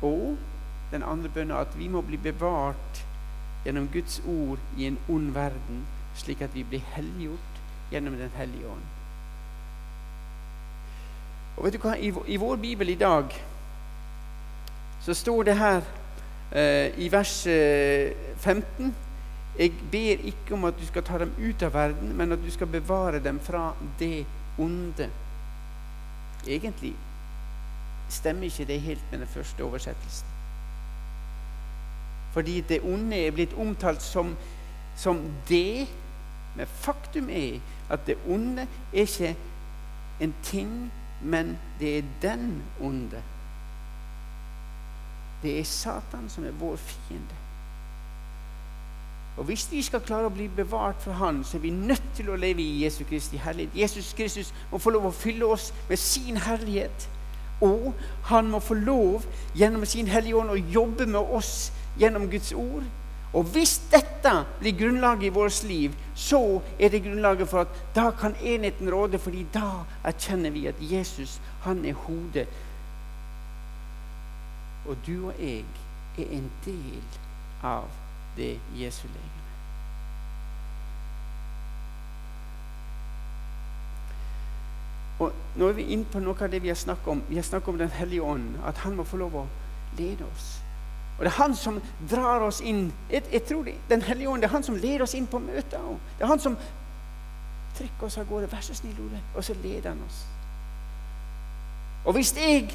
Og 0.02 0.38
den 0.92 1.04
andre 1.04 1.30
bønnen 1.30 1.58
at 1.58 1.78
vi 1.78 1.88
må 1.88 2.02
bli 2.02 2.18
bevart 2.18 3.04
gjennom 3.66 3.90
Guds 3.94 4.22
ord 4.28 4.60
i 4.78 4.88
en 4.90 4.98
ond 5.10 5.32
verden, 5.36 5.86
slik 6.16 6.42
at 6.42 6.56
vi 6.56 6.64
blir 6.64 6.82
helliggjort 6.96 7.62
gjennom 7.92 8.18
Den 8.18 8.32
hellige 8.36 8.68
ånd. 8.68 8.90
Og 11.58 11.66
vet 11.66 11.76
du 11.76 11.80
hva? 11.84 11.96
I, 12.00 12.38
vår 12.40 12.56
bibel 12.56 12.90
i 12.90 12.96
dag 12.96 13.34
så 15.02 15.14
står 15.14 15.44
det 15.44 15.56
her 15.58 15.82
eh, 16.52 17.00
i 17.04 17.10
vers 17.12 17.34
eh, 17.48 18.14
15 18.38 18.94
jeg 19.60 19.74
ber 19.92 20.24
ikke 20.32 20.54
om 20.54 20.66
at 20.66 20.78
du 20.80 20.86
skal 20.88 21.04
ta 21.04 21.18
dem 21.20 21.34
ut 21.38 21.64
av 21.64 21.74
verden, 21.74 22.14
men 22.18 22.32
at 22.32 22.40
du 22.44 22.52
skal 22.52 22.68
bevare 22.72 23.20
dem 23.20 23.40
fra 23.40 23.74
det 24.00 24.26
onde. 24.58 25.10
Egentlig 26.48 26.94
stemmer 28.12 28.50
ikke 28.50 28.66
det 28.68 28.82
helt 28.82 29.12
med 29.12 29.20
den 29.20 29.28
første 29.28 29.64
oversettelsen. 29.64 30.28
Fordi 32.32 32.62
det 32.62 32.82
onde 32.84 33.18
er 33.26 33.32
blitt 33.36 33.54
omtalt 33.54 34.04
som, 34.04 34.36
som 34.96 35.20
det, 35.50 35.88
men 36.56 36.68
faktum 36.68 37.30
er 37.30 37.60
at 37.90 38.08
det 38.08 38.18
onde 38.28 38.68
er 38.94 39.04
ikke 39.04 39.36
en 40.22 40.36
ting, 40.44 40.92
men 41.22 41.58
det 41.80 41.98
er 41.98 42.04
den 42.22 42.64
onde. 42.82 43.24
Det 45.44 45.60
er 45.60 45.64
Satan 45.64 46.30
som 46.30 46.46
er 46.46 46.52
vår 46.52 46.76
fiende. 46.76 47.36
Og 49.38 49.44
Hvis 49.44 49.72
vi 49.72 49.82
skal 49.82 50.04
klare 50.06 50.28
å 50.28 50.34
bli 50.34 50.48
bevart 50.48 51.00
fra 51.02 51.16
Han, 51.24 51.44
så 51.44 51.58
er 51.58 51.62
vi 51.64 51.70
nødt 51.70 52.04
til 52.16 52.30
å 52.30 52.36
leve 52.36 52.62
i 52.62 52.84
Jesu 52.84 53.04
Kristi 53.10 53.40
herlighet. 53.40 53.76
Jesus 53.76 54.14
Kristus 54.14 54.54
må 54.72 54.78
få 54.78 54.92
lov 54.92 55.08
å 55.08 55.16
fylle 55.16 55.48
oss 55.48 55.72
med 55.90 55.98
sin 55.98 56.38
herlighet. 56.38 57.08
Og 57.62 57.94
han 58.30 58.50
må 58.50 58.60
få 58.60 58.74
lov 58.74 59.28
gjennom 59.56 59.86
sin 59.86 60.10
Hellige 60.10 60.40
Ånd 60.40 60.54
å 60.54 60.58
jobbe 60.74 61.06
med 61.06 61.36
oss 61.38 61.72
gjennom 62.00 62.30
Guds 62.32 62.54
ord. 62.58 62.88
Og 63.34 63.48
hvis 63.54 63.78
dette 63.92 64.34
blir 64.60 64.76
grunnlaget 64.76 65.30
i 65.30 65.34
vårt 65.36 65.64
liv, 65.64 65.96
så 66.16 66.62
er 66.80 66.92
det 66.92 67.04
grunnlaget 67.06 67.48
for 67.48 67.64
at 67.64 67.80
da 67.96 68.10
kan 68.12 68.36
enheten 68.44 68.92
råde, 68.92 69.20
fordi 69.20 69.46
da 69.54 69.86
erkjenner 70.04 70.52
vi 70.52 70.66
at 70.68 70.82
Jesus, 70.82 71.40
han 71.64 71.86
er 71.86 71.94
hodet. 71.94 72.48
Og 74.88 74.98
du 75.08 75.28
og 75.30 75.34
jeg 75.40 75.64
er 76.18 76.34
en 76.38 76.52
del 76.66 77.20
av 77.64 77.88
det 78.36 78.58
Jesu 78.76 79.08
legeme. 79.08 79.31
Og 85.22 85.32
Nå 85.56 85.68
er 85.68 85.78
vi 85.78 85.90
inne 85.94 86.08
på 86.10 86.22
noe 86.24 86.38
av 86.40 86.50
det 86.50 86.62
vi 86.64 86.72
har 86.72 86.80
snakket 86.80 87.08
om. 87.14 87.22
Vi 87.30 87.38
har 87.38 87.46
snakket 87.46 87.70
om 87.70 87.78
Den 87.78 87.94
hellige 87.94 88.22
ånd. 88.24 88.56
At 88.66 88.78
han 88.86 88.96
må 88.96 89.04
få 89.04 89.20
lov 89.22 89.36
å 89.36 89.48
lede 89.98 90.26
oss. 90.26 90.52
Og 91.18 91.26
Det 91.26 91.32
er 91.34 91.38
han 91.38 91.56
som 91.56 91.82
drar 92.10 92.42
oss 92.48 92.62
inn. 92.62 92.88
Jeg, 93.12 93.24
jeg 93.32 93.44
tror 93.46 93.64
det, 93.68 93.76
Den 93.90 94.02
hellige 94.02 94.30
ånd 94.30 94.42
det 94.42 94.50
er 94.50 94.56
han 94.56 94.64
som 94.64 94.76
leder 94.76 95.04
oss 95.06 95.14
inn 95.14 95.28
på 95.28 95.40
møter. 95.40 95.84
Det 96.18 96.26
er 96.26 96.32
han 96.32 96.40
som 96.40 96.58
trekker 97.78 98.08
oss 98.08 98.18
av 98.18 98.30
gårde. 98.30 98.48
'Vær 98.48 98.62
så 98.62 98.74
snill, 98.74 98.98
Ole.' 99.00 99.22
Og 99.36 99.44
så 99.44 99.54
leder 99.64 99.90
han 99.90 100.02
oss. 100.08 100.26
Og 102.06 102.14
hvis 102.14 102.34
jeg 102.38 102.72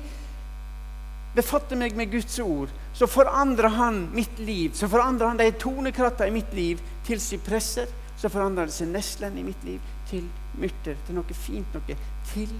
befatter 1.34 1.76
meg 1.76 1.96
med 1.96 2.12
Guds 2.12 2.38
ord, 2.38 2.68
så 2.94 3.06
forandrer 3.06 3.68
han 3.68 4.08
mitt 4.14 4.38
liv. 4.38 4.70
Så 4.74 4.88
forandrer 4.88 5.28
han 5.28 5.38
de 5.38 5.50
tonekratta 5.50 6.26
i 6.26 6.30
mitt 6.30 6.54
liv 6.54 6.80
til 7.04 7.20
sypresser. 7.20 7.86
Så 8.16 8.28
forandrer 8.28 8.64
det 8.64 8.72
seg 8.72 8.88
neslen 8.88 9.38
i 9.38 9.42
mitt 9.42 9.64
liv 9.64 9.80
til 10.10 10.26
myrter, 10.60 10.98
til 11.06 11.18
noe 11.18 11.36
fint 11.36 11.76
noe. 11.76 11.98
Til 12.32 12.52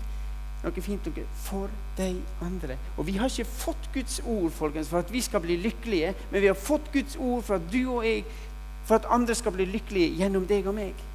noe 0.63 0.85
fint 0.85 1.09
noe 1.09 1.27
for 1.45 1.73
de 1.99 2.11
andre. 2.45 2.79
Og 2.97 3.07
vi 3.09 3.17
har 3.21 3.31
ikke 3.31 3.49
fått 3.49 3.91
Guds 3.95 4.21
ord 4.25 4.51
folkens, 4.57 4.91
for 4.93 5.03
at 5.05 5.13
vi 5.13 5.23
skal 5.25 5.45
bli 5.45 5.59
lykkelige, 5.63 6.15
men 6.31 6.43
vi 6.43 6.51
har 6.51 6.59
fått 6.59 6.93
Guds 6.93 7.17
ord 7.17 7.45
for 7.47 7.59
at 7.59 7.69
du 7.73 7.83
og 7.85 8.07
jeg, 8.07 8.25
for 8.87 8.99
at 8.99 9.11
andre 9.11 9.35
skal 9.35 9.55
bli 9.55 9.67
lykkelige 9.69 10.15
gjennom 10.21 10.47
deg 10.49 10.67
og 10.67 10.77
meg. 10.79 11.07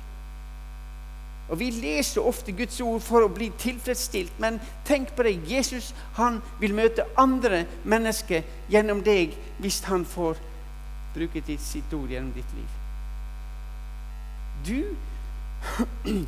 Og 1.52 1.60
Vi 1.60 1.68
leser 1.70 2.24
ofte 2.24 2.54
Guds 2.56 2.80
ord 2.80 3.02
for 3.04 3.26
å 3.26 3.32
bli 3.32 3.50
tilfredsstilt, 3.60 4.38
men 4.40 4.62
tenk 4.88 5.12
på 5.18 5.26
det. 5.28 5.34
Jesus 5.50 5.90
han 6.16 6.40
vil 6.62 6.72
møte 6.74 7.04
andre 7.20 7.66
mennesker 7.84 8.46
gjennom 8.72 9.02
deg 9.04 9.36
hvis 9.60 9.82
han 9.90 10.06
får 10.08 10.40
bruke 11.12 11.44
sitt 11.60 11.92
ord 11.92 12.08
gjennom 12.08 12.32
ditt 12.32 12.56
liv. 12.56 12.78
Du 14.64 14.96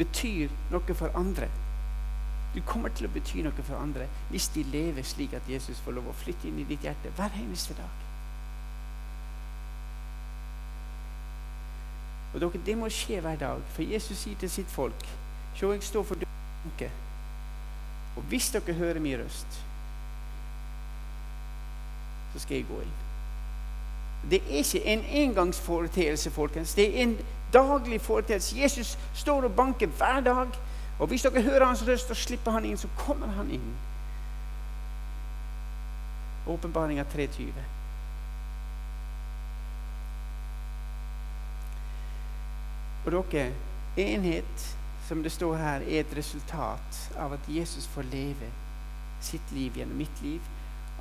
betyr 0.00 0.48
noe 0.70 0.94
for 0.94 1.18
andre. 1.18 1.48
Du 2.54 2.60
kommer 2.68 2.92
til 2.92 3.08
å 3.08 3.12
bety 3.12 3.42
noe 3.44 3.64
for 3.64 3.80
andre 3.80 4.08
hvis 4.30 4.50
de 4.52 4.64
lever 4.68 5.04
slik 5.06 5.32
at 5.36 5.48
Jesus 5.48 5.80
får 5.80 5.96
lov 5.96 6.10
å 6.10 6.16
flytte 6.16 6.48
inn 6.48 6.60
i 6.60 6.68
ditt 6.68 6.84
hjerte 6.84 7.12
hver 7.16 7.32
eneste 7.40 7.76
dag. 7.78 8.00
Og 12.32 12.40
dere, 12.40 12.64
Det 12.64 12.76
må 12.78 12.88
skje 12.88 13.20
hver 13.20 13.36
dag, 13.36 13.60
for 13.72 13.82
Jesus 13.82 14.18
sier 14.18 14.36
til 14.36 14.50
sitt 14.50 14.70
folk 14.70 15.08
Se, 15.54 15.66
jeg 15.66 15.82
står 15.82 16.02
for 16.02 16.16
dere. 16.16 16.90
Og 18.16 18.22
hvis 18.28 18.50
dere 18.50 18.74
hører 18.74 19.00
min 19.00 19.18
røst, 19.20 19.58
så 22.32 22.38
skal 22.38 22.56
jeg 22.56 22.66
gå 22.68 22.80
inn. 22.80 22.94
Det 24.30 24.40
er 24.48 24.62
ikke 24.62 24.80
en 24.84 25.04
engangsforeteelse, 25.04 26.30
folkens. 26.30 26.74
Det 26.74 26.86
er 26.88 27.02
en 27.02 27.18
daglig 27.52 28.00
foreteelse. 28.00 28.60
Jesus 28.60 28.98
står 29.14 29.48
og 29.48 29.56
banker 29.56 29.86
hver 29.86 30.20
dag. 30.20 30.48
Og 30.98 31.06
hvis 31.06 31.22
dere 31.22 31.42
hører 31.42 31.66
hans 31.66 31.84
røst 31.88 32.10
og 32.10 32.16
slipper 32.16 32.50
han 32.50 32.64
inn, 32.64 32.78
så 32.78 32.88
kommer 32.96 33.26
han 33.36 33.50
inn. 33.50 33.72
Åpenbaringa 36.46 37.04
23. 37.04 37.52
Og 43.06 43.12
dere, 43.12 43.52
enhet, 43.96 44.76
som 45.08 45.22
det 45.22 45.32
står 45.32 45.56
her, 45.56 45.80
er 45.82 46.00
et 46.00 46.16
resultat 46.16 47.00
av 47.18 47.34
at 47.34 47.48
Jesus 47.48 47.86
får 47.90 48.06
leve 48.12 48.50
sitt 49.20 49.52
liv 49.52 49.76
gjennom 49.76 49.98
mitt 49.98 50.22
liv. 50.22 50.40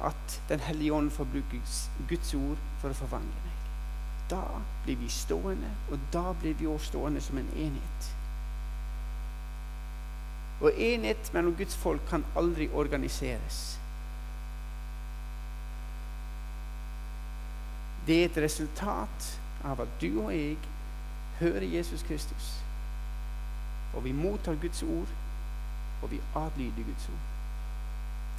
At 0.02 0.42
Den 0.50 0.60
hellige 0.60 0.94
ånd 0.94 1.12
får 1.12 1.26
bruke 1.26 1.62
Guds 2.10 2.34
ord 2.34 2.58
for 2.82 2.90
å 2.90 2.98
forvandle. 3.04 3.51
Da 4.32 4.62
blir 4.84 4.96
vi 4.96 5.10
stående, 5.10 5.70
og 5.91 6.00
da 6.13 6.32
blir 6.34 6.54
vi 6.54 6.67
også 6.67 6.94
stående 6.94 7.22
som 7.22 7.38
en 7.38 7.52
enhet. 7.56 8.10
Og 10.62 10.72
enhet 10.78 11.34
mellom 11.34 11.56
Guds 11.58 11.76
folk 11.76 12.02
kan 12.10 12.26
aldri 12.38 12.70
organiseres. 12.74 13.80
Det 18.08 18.22
er 18.22 18.30
et 18.30 18.44
resultat 18.44 19.28
av 19.63 19.82
at 19.82 20.02
du 20.02 20.10
og 20.24 20.32
jeg 20.34 20.58
hører 21.39 21.65
Jesus 21.65 22.04
Kristus. 22.04 22.52
Og 23.94 24.04
vi 24.04 24.12
mottar 24.12 24.56
Guds 24.62 24.84
ord, 24.84 25.10
og 26.02 26.12
vi 26.12 26.22
adlyder 26.36 26.86
Guds 26.88 27.10
ord. 27.10 27.26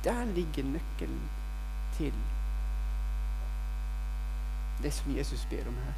Der 0.04 0.24
ligger 0.24 0.64
nøkkelen 0.64 1.28
til 1.96 2.14
det 4.82 4.92
som 4.92 5.16
Jesus 5.16 5.46
ber 5.50 5.68
om 5.68 5.74
her. 5.74 5.92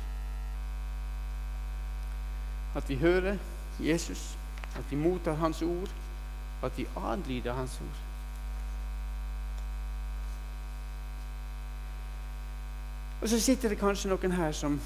At 2.77 2.89
vi 2.89 2.97
hører 2.97 3.37
Jesus, 3.81 4.39
at 4.77 4.91
vi 4.91 4.97
mottar 4.97 5.35
Hans 5.35 5.63
ord, 5.63 5.95
og 6.63 6.67
at 6.67 6.79
vi 6.79 6.87
adlyder 6.97 7.55
Hans 7.55 7.81
ord. 7.81 8.01
Og 13.23 13.29
så 13.29 13.41
sitter 13.41 13.69
det 13.69 13.79
kanskje 13.79 14.11
noen 14.11 14.33
her 14.37 14.53
som 14.53 14.81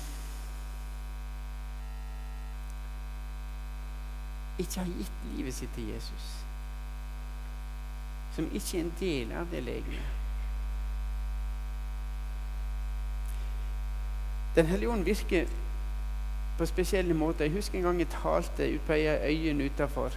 ikke 4.58 4.78
har 4.80 4.92
gitt 4.92 5.24
livet 5.32 5.54
sitt 5.54 5.74
til 5.74 5.88
Jesus. 5.90 6.28
Som 8.36 8.46
ikke 8.52 8.78
er 8.78 8.84
en 8.84 8.94
del 9.00 9.32
av 9.32 9.50
det 9.50 9.62
legemet. 9.66 10.27
Den 14.58 14.66
hellige 14.66 14.90
ånd 14.90 15.04
virker 15.06 15.46
på 16.58 16.66
spesielle 16.66 17.14
måter. 17.14 17.44
Jeg 17.44 17.54
husker 17.54 17.78
en 17.78 17.84
gang 17.84 18.00
jeg 18.02 18.08
talte 18.10 18.66
ut 18.74 18.80
på 18.86 18.92
ei 18.92 19.06
øye 19.06 19.66
utafor 19.66 20.10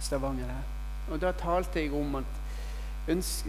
Stavanger 0.00 0.50
her. 0.50 0.64
Og 1.10 1.20
Da 1.20 1.32
talte 1.32 1.80
jeg 1.80 1.92
om 1.92 2.14
at 2.14 2.24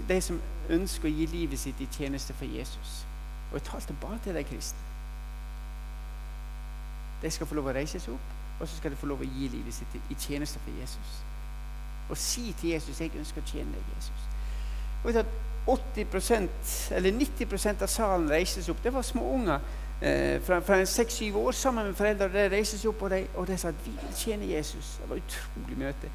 de 0.09 0.21
som 0.21 0.41
ønsker 0.69 1.09
å 1.09 1.11
gi 1.11 1.25
livet 1.25 1.59
sitt 1.59 1.81
i 1.81 1.87
tjeneste 1.91 2.33
for 2.33 2.45
Jesus 2.45 3.05
Og 3.49 3.53
jeg 3.53 3.63
talte 3.63 3.95
bare 4.01 4.19
til 4.23 4.35
de 4.35 4.43
kristne. 4.43 4.79
De 7.21 7.31
skal 7.31 7.47
få 7.47 7.55
lov 7.55 7.71
å 7.71 7.73
reise 7.73 7.99
seg 7.99 8.13
opp 8.13 8.35
og 8.59 8.67
så 8.67 8.77
skal 8.77 8.91
de 8.91 8.99
få 8.99 9.09
lov 9.09 9.23
å 9.23 9.27
gi 9.27 9.49
livet 9.51 9.73
sitt 9.73 9.95
i 10.09 10.15
tjeneste 10.19 10.59
for 10.63 10.77
Jesus. 10.79 11.15
Og 12.09 12.17
si 12.17 12.53
til 12.59 12.69
Jesus 12.69 13.01
'Jeg 13.01 13.11
ønsker 13.17 13.41
å 13.41 13.45
tjene 13.45 13.71
deg, 13.71 13.83
Jesus'. 13.97 14.27
Og 15.03 15.07
vet 15.07 15.15
at 15.15 15.25
80% 15.65 16.49
eller 16.91 17.11
90% 17.11 17.81
av 17.81 17.87
salen 17.87 18.29
reises 18.29 18.69
opp. 18.69 18.83
Det 18.83 18.93
var 18.93 19.01
små 19.01 19.33
unger 19.33 19.59
eh, 20.01 20.41
fra, 20.41 20.59
fra 20.61 20.81
6-7 20.81 21.33
år 21.35 21.51
sammen 21.51 21.85
med 21.85 21.95
foreldre. 21.95 22.29
De 22.33 22.49
reises 22.49 22.85
opp, 22.85 23.01
og 23.01 23.09
de, 23.09 23.25
og 23.35 23.47
de 23.47 23.57
sa 23.57 23.67
at 23.67 23.81
'vi 23.85 23.91
vil 23.91 24.15
tjene 24.15 24.45
Jesus'. 24.45 25.01
Det 25.01 25.09
var 25.09 25.15
et 25.15 25.23
utrolig 25.23 25.77
møte. 25.77 26.11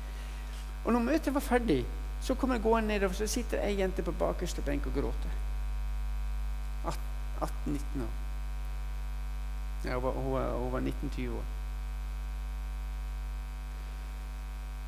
Og 0.84 0.92
når 0.92 1.00
møtet 1.00 1.34
var 1.34 1.40
ferdig, 1.40 1.86
så 2.20 2.34
kommer 2.34 2.54
jeg 2.54 2.62
gående 2.62 2.88
nedover, 2.88 3.14
så 3.14 3.26
sitter 3.26 3.58
ei 3.58 3.78
jente 3.80 4.02
på 4.02 4.12
bakerste 4.12 4.62
benk 4.62 4.86
og 4.86 4.92
gråter. 4.94 5.30
18-19 7.40 8.02
år. 8.02 8.12
Ja, 9.84 9.98
hun 9.98 10.32
var, 10.32 10.58
hun 10.58 10.72
var 10.72 10.80
19-20 10.80 11.30
år. 11.30 11.44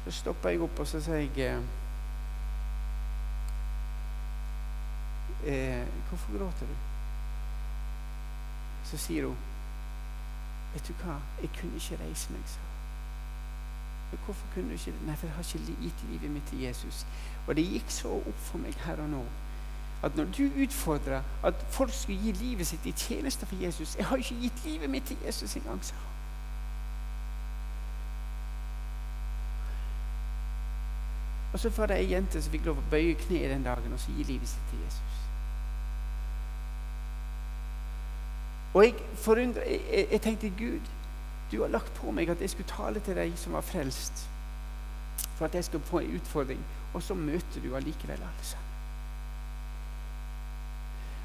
Så 0.05 0.12
stopper 0.12 0.48
jeg 0.48 0.61
opp 0.61 0.81
og 0.83 0.87
så 0.87 1.01
sier 1.01 1.22
jeg 1.37 1.62
eh, 5.46 5.87
'Hvorfor 6.09 6.38
gråter 6.38 6.66
du?' 6.66 6.83
Så 8.85 8.96
sier 8.96 9.26
hun 9.26 9.37
'Vet 10.74 10.88
du 10.88 10.92
hva, 10.92 11.16
jeg 11.40 11.50
kunne 11.61 11.74
ikke 11.74 12.05
reise 12.05 12.33
meg', 12.33 12.46
sa 12.46 12.59
hun. 12.61 14.18
'Hvorfor 14.24 14.46
kunne 14.55 14.68
du 14.68 14.72
ikke 14.72 14.92
Nei, 15.07 15.16
for 15.16 15.26
jeg 15.26 15.35
har 15.35 15.42
ikke 15.42 15.83
gitt 15.83 16.05
livet 16.11 16.31
mitt 16.31 16.46
til 16.48 16.61
Jesus.' 16.61 17.07
Og 17.46 17.57
det 17.57 17.68
gikk 17.68 17.90
så 17.90 18.09
opp 18.09 18.38
for 18.38 18.59
meg 18.59 18.74
her 18.74 18.96
og 18.96 19.09
nå 19.09 19.24
at 20.02 20.16
når 20.16 20.24
du 20.24 20.50
utfordrer 20.62 21.22
at 21.44 21.55
folk 21.70 21.92
skulle 21.94 22.20
gi 22.22 22.33
livet 22.33 22.66
sitt 22.66 22.87
i 22.87 22.92
tjeneste 22.92 23.46
for 23.46 23.57
Jesus 23.57 23.96
'Jeg 23.96 24.07
har 24.07 24.16
ikke 24.16 24.40
gitt 24.40 24.64
livet 24.64 24.90
mitt 24.90 25.05
til 25.05 25.16
Jesus 25.26 25.57
engang', 25.57 25.83
sa 25.83 25.94
hun. 25.94 26.12
Og 31.52 31.59
så 31.59 31.68
var 31.68 31.87
det 31.87 31.96
ei 31.96 32.12
jente 32.12 32.42
som 32.42 32.52
fikk 32.52 32.64
lov 32.64 32.78
å 32.81 32.90
bøye 32.90 33.14
kne 33.14 33.48
den 33.48 33.64
dagen 33.64 33.92
og 33.92 34.00
så 34.00 34.12
gi 34.16 34.22
livet 34.22 34.48
sitt 34.48 34.70
til 34.70 34.78
Jesus. 34.85 35.18
Og 38.74 38.85
jeg, 38.85 38.94
forundre, 39.14 39.61
jeg, 39.66 40.06
jeg, 40.11 40.20
tenkte 40.20 40.52
Gud, 40.58 40.80
du 41.52 41.61
har 41.61 41.68
lagt 41.68 41.94
på 41.94 42.11
meg 42.11 42.28
at 42.32 42.40
jeg 42.40 42.50
skulle 42.50 42.68
tale 42.68 43.00
til 43.00 43.16
deg 43.16 43.35
som 43.37 43.52
var 43.52 43.61
frelst, 43.61 44.24
for 45.37 45.44
at 45.44 45.54
jeg 45.54 45.64
skulle 45.64 45.85
få 45.85 45.98
en 45.98 46.14
utfordring. 46.16 46.61
Og 46.94 47.02
så 47.02 47.14
møter 47.14 47.61
du 47.64 47.76
allikevel 47.76 48.16
alle 48.16 48.46
sammen. 48.48 48.68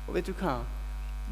Og 0.07 0.13
vet 0.15 0.27
du 0.27 0.33
hva? 0.39 0.59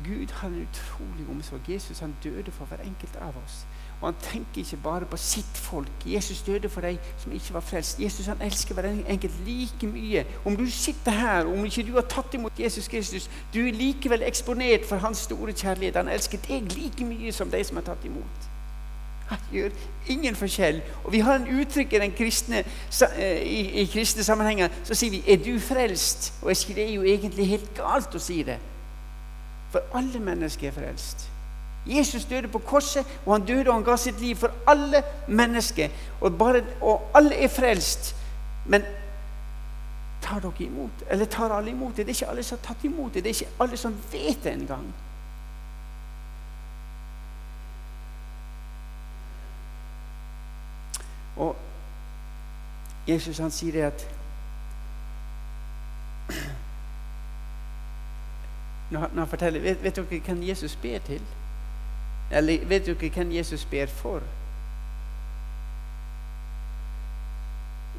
Gud 0.03 0.31
har 0.39 0.47
en 0.47 0.67
utrolig 0.67 1.29
omsorg. 1.29 1.69
Jesus 1.69 1.99
han 1.99 2.15
døde 2.23 2.51
for 2.51 2.65
hver 2.65 2.83
enkelt 2.83 3.15
av 3.15 3.35
oss. 3.43 3.65
Og 4.01 4.07
han 4.07 4.15
tenker 4.21 4.61
ikke 4.61 4.77
bare 4.83 5.05
på 5.05 5.17
sitt 5.17 5.57
folk. 5.57 5.91
Jesus 6.05 6.41
døde 6.41 6.69
for 6.69 6.81
de 6.81 6.97
som 7.17 7.31
ikke 7.31 7.53
var 7.53 7.59
frelst. 7.59 7.99
Jesus 7.99 8.25
han 8.25 8.41
elsker 8.41 8.73
hver 8.73 8.89
enkelt 9.07 9.33
like 9.47 9.87
mye. 9.87 10.25
Om 10.45 10.57
du 10.57 10.65
sitter 10.69 11.11
her, 11.11 11.45
om 11.45 11.65
ikke 11.65 11.85
du 11.87 11.93
har 11.93 12.07
tatt 12.09 12.33
imot 12.33 12.59
Jesus 12.59 12.87
Kristus, 12.87 13.29
du 13.53 13.61
er 13.67 13.71
likevel 13.71 14.23
eksponert 14.27 14.85
for 14.85 15.01
hans 15.01 15.17
store 15.17 15.53
kjærlighet. 15.53 15.95
Han 15.95 16.11
elsker 16.11 16.43
deg 16.47 16.75
like 16.75 17.05
mye 17.05 17.31
som 17.31 17.51
de 17.51 17.63
som 17.63 17.79
har 17.79 17.87
tatt 17.87 18.05
imot. 18.05 18.51
Han 19.25 19.37
gjør 19.51 19.69
ingen 20.07 20.35
forskjell. 20.35 20.81
Og 21.03 21.11
vi 21.11 21.19
har 21.25 21.39
en 21.39 21.47
uttrykk 21.59 21.93
i 21.93 21.99
den 21.99 22.11
kristne, 22.13 22.63
eh, 23.17 23.41
i, 23.41 23.61
i 23.81 23.85
kristne 23.89 24.23
sammenhenger 24.23 24.69
så 24.83 24.93
sier 24.93 25.11
vi 25.11 25.23
'Er 25.27 25.37
du 25.37 25.59
frelst?' 25.59 26.33
Og 26.41 26.47
jeg 26.49 26.57
sier 26.57 26.75
det 26.75 26.89
er 26.89 26.93
jo 26.93 27.03
egentlig 27.03 27.47
helt 27.47 27.73
galt 27.75 28.15
å 28.15 28.19
si 28.19 28.43
det. 28.43 28.57
For 29.71 29.81
alle 29.93 30.19
mennesker 30.19 30.67
er 30.67 30.71
frelst. 30.71 31.29
Jesus 31.85 32.25
døde 32.25 32.47
på 32.47 32.59
korset, 32.59 33.05
og 33.25 33.33
han 33.33 33.45
døde 33.45 33.69
og 33.69 33.73
han 33.73 33.83
ga 33.83 33.95
sitt 33.97 34.19
liv 34.21 34.35
for 34.35 34.51
alle 34.67 35.03
mennesker. 35.27 35.89
Og, 36.21 36.37
bare, 36.37 36.63
og 36.81 37.11
alle 37.13 37.35
er 37.35 37.47
frelst. 37.47 38.15
Men 38.65 38.81
tar 40.21 40.39
dere 40.41 40.65
imot 40.65 41.03
Eller 41.09 41.25
tar 41.25 41.53
alle 41.53 41.69
imot 41.69 41.97
det? 41.97 42.07
Det 42.07 42.15
er 42.15 42.15
ikke 42.15 42.31
alle 42.31 42.43
som 42.43 42.57
har 42.57 42.65
tatt 42.65 42.83
imot 42.83 43.13
det. 43.13 43.23
Det 43.23 43.29
er 43.29 43.33
ikke 43.41 43.63
alle 43.63 43.77
som 43.77 43.97
vet 44.11 44.43
det 44.43 44.53
engang. 44.53 44.93
Og 51.37 51.55
Jesus 53.07 53.37
han 53.37 53.51
sier 53.51 53.71
det 53.71 53.81
at 53.81 54.07
Når 58.89 58.99
han 59.19 59.27
forteller, 59.27 59.59
vet, 59.61 59.83
vet 59.83 59.95
dere 59.95 60.05
hvem 60.05 60.43
Jesus 60.47 60.75
ber 60.75 60.97
til? 60.97 61.21
Eller 62.31 62.65
vet 62.65 62.85
du 62.85 62.91
ikke 62.91 63.09
hvem 63.09 63.31
Jesus 63.31 63.65
ber 63.65 63.85
for? 63.85 64.21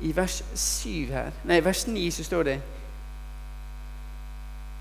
I 0.02 0.16
vers 0.16 0.44
7 0.54 0.88
her, 0.90 1.30
nei, 1.44 1.64
vers 1.64 1.86
9 1.86 2.10
så 2.10 2.24
står 2.24 2.42
det 2.42 2.62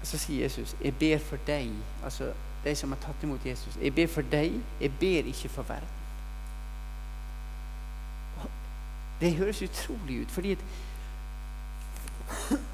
Så 0.03 0.17
sier 0.17 0.41
Jesus, 0.43 0.75
'Jeg 0.81 0.95
ber 0.95 1.17
for 1.17 1.37
deg', 1.47 1.71
altså 2.03 2.33
de 2.63 2.75
som 2.75 2.91
har 2.91 2.99
tatt 3.01 3.23
imot 3.23 3.45
Jesus. 3.45 3.77
'Jeg 3.81 3.95
ber 3.95 4.07
for 4.07 4.21
deg, 4.21 4.51
jeg 4.81 4.91
ber 4.99 5.25
ikke 5.25 5.49
for 5.49 5.63
verden'. 5.63 5.95
Det 9.21 9.35
høres 9.35 9.61
utrolig 9.61 10.21
ut. 10.21 10.31
fordi 10.31 10.57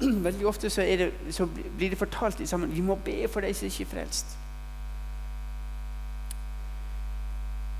Veldig 0.00 0.46
ofte 0.46 0.70
så, 0.70 0.80
det, 0.80 1.12
så, 1.30 1.48
blir 1.76 1.90
det 1.90 1.98
fortalt 1.98 2.48
sammen 2.48 2.74
vi 2.74 2.80
må 2.80 2.94
be 2.94 3.28
for 3.28 3.40
de 3.40 3.54
som 3.54 3.66
ikke 3.66 3.82
er 3.82 3.86
frelst. 3.86 4.38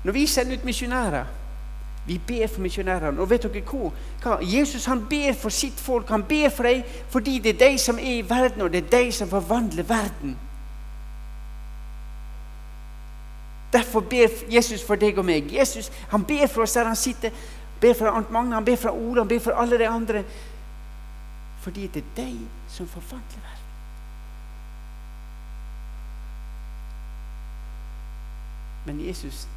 Når 0.03 0.11
vi 0.11 0.27
sender 0.27 0.57
ut 0.57 0.65
misjonærer 0.65 1.25
vi 2.05 2.17
ber 2.27 2.47
for 2.47 2.61
misjonærene. 2.61 3.21
Og 3.21 3.29
vet 3.29 3.43
dere 3.43 3.63
hva? 3.63 4.37
Jesus 4.41 4.85
han 4.85 5.05
ber 5.09 5.33
for 5.39 5.49
sitt 5.49 5.79
folk. 5.79 6.09
Han 6.09 6.23
ber 6.23 6.49
for 6.49 6.63
dem 6.67 6.83
fordi 7.09 7.39
det 7.39 7.55
er 7.55 7.69
de 7.69 7.77
som 7.79 7.99
er 7.99 8.17
i 8.17 8.29
verden, 8.29 8.61
og 8.61 8.73
det 8.73 8.83
er 8.83 8.89
de 8.97 9.11
som 9.11 9.29
forvandler 9.29 9.83
verden. 9.83 10.37
Derfor 13.73 13.99
ber 13.99 14.27
Jesus 14.51 14.83
for 14.83 14.95
deg 14.95 15.17
og 15.17 15.25
meg. 15.25 15.53
Jesus 15.53 15.91
han 16.11 16.23
ber 16.23 16.47
for 16.47 16.61
oss 16.61 16.73
der 16.73 16.85
han 16.85 16.95
sitter. 16.95 17.31
ber 17.81 17.93
for 17.93 18.07
Arnt 18.07 18.31
Magne, 18.31 18.55
han 18.55 18.65
ber 18.65 18.75
for 18.75 18.89
Ola, 18.89 19.21
han 19.21 19.27
ber 19.27 19.39
for 19.39 19.51
alle 19.51 19.79
de 19.79 19.87
andre. 19.87 20.23
Fordi 21.59 21.87
det 21.87 22.03
er 22.03 22.23
de 22.23 22.39
som 22.67 22.87
forvandler 22.87 23.39
verden. 23.39 23.59
Men 28.85 29.07
Jesus 29.07 29.47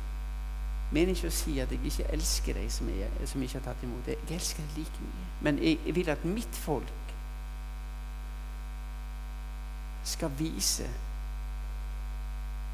mener 0.90 1.14
ikke 1.14 1.30
å 1.30 1.34
si 1.34 1.56
at 1.58 1.72
jeg 1.72 1.80
ikke 1.84 2.10
elsker 2.14 2.54
deg 2.54 2.68
som, 2.72 2.88
jeg, 2.88 3.26
som 3.26 3.42
ikke 3.42 3.58
har 3.58 3.64
tatt 3.70 3.82
imot. 3.86 4.06
Jeg 4.06 4.36
elsker 4.36 4.62
deg 4.62 4.78
like 4.84 5.02
mye. 5.02 5.26
Men 5.42 5.58
jeg 5.62 5.94
vil 5.96 6.10
at 6.10 6.24
mitt 6.24 6.60
folk 6.62 6.92
skal 10.06 10.30
vise 10.38 10.86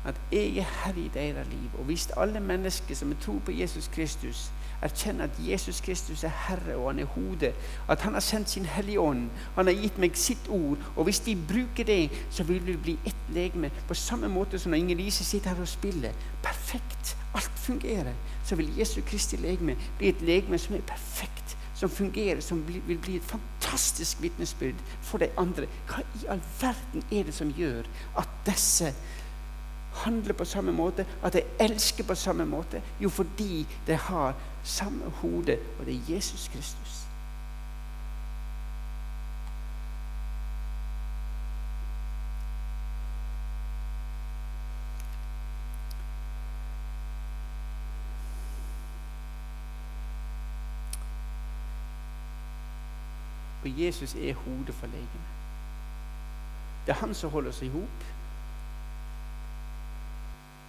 at 0.05 0.18
jeg 0.33 0.59
er 0.59 0.66
herre 0.83 1.01
i 1.01 1.11
deres 1.14 1.48
liv. 1.48 1.70
Og 1.79 1.85
hvis 1.85 2.11
alle 2.16 2.40
mennesker 2.40 2.94
som 2.94 3.14
tror 3.22 3.38
på 3.46 3.55
Jesus 3.55 3.88
Kristus, 3.88 4.51
erkjenner 4.83 5.25
at 5.31 5.38
Jesus 5.49 5.81
Kristus 5.81 6.25
er 6.25 6.35
Herre 6.47 6.77
og 6.77 6.90
han 6.90 7.03
er 7.03 7.11
hodet, 7.14 7.53
at 7.88 8.01
han 8.03 8.16
har 8.18 8.25
sendt 8.25 8.51
sin 8.51 8.66
Hellige 8.66 9.01
Ånd, 9.01 9.29
han 9.57 9.71
har 9.71 9.79
gitt 9.79 9.99
meg 10.03 10.18
sitt 10.18 10.49
ord, 10.51 10.83
og 10.97 11.05
hvis 11.09 11.23
vi 11.27 11.37
bruker 11.37 11.87
det, 11.87 12.11
så 12.31 12.45
vil 12.49 12.61
vi 12.66 12.77
bli 12.77 12.99
ett 13.07 13.33
legeme. 13.35 13.71
På 13.88 13.95
samme 13.95 14.29
måte 14.29 14.59
som 14.59 14.73
når 14.73 14.83
Inger 14.83 14.97
Lise 14.97 15.25
sitter 15.25 15.55
her 15.55 15.62
og 15.62 15.68
spiller. 15.68 16.12
Perfekt. 16.42 17.16
Alt 17.35 17.59
fungerer. 17.64 18.12
Så 18.45 18.57
vil 18.57 18.79
Jesu 18.79 19.01
Kristi 19.07 19.37
legeme 19.37 19.77
bli 19.99 20.09
et 20.12 20.23
legeme 20.23 20.59
som 20.59 20.75
er 20.77 20.85
perfekt 20.87 21.57
som 21.83 21.90
fungerer, 21.90 22.40
som 22.40 22.61
vil 22.68 22.99
bli 22.99 23.16
et 23.16 23.25
fantastisk 23.27 24.23
vitnesbyrd 24.23 24.79
for 25.03 25.18
de 25.18 25.27
andre. 25.38 25.66
Hva 25.88 26.05
i 26.21 26.29
all 26.31 26.42
verden 26.61 27.03
er 27.11 27.27
det 27.27 27.35
som 27.35 27.51
gjør 27.57 27.88
at 28.18 28.37
disse 28.47 28.92
handler 30.05 30.37
på 30.38 30.47
samme 30.47 30.73
måte, 30.73 31.07
at 31.23 31.35
de 31.35 31.42
elsker 31.61 32.07
på 32.07 32.14
samme 32.14 32.47
måte? 32.47 32.83
Jo, 33.03 33.11
fordi 33.11 33.66
de 33.87 33.99
har 33.99 34.37
samme 34.62 35.11
hode, 35.11 35.59
og 35.79 35.87
det 35.87 35.94
er 35.94 36.14
Jesus 36.14 36.48
Kristus. 36.48 37.07
Og 53.62 53.81
Jesus 53.81 54.14
er 54.14 54.35
hodet 54.35 54.75
for 54.75 54.87
legemet. 54.87 55.09
Det 56.87 56.92
er 56.92 56.96
han 56.96 57.14
som 57.14 57.31
holder 57.31 57.51
oss 57.51 57.62
i 57.62 57.68
hop. 57.68 58.05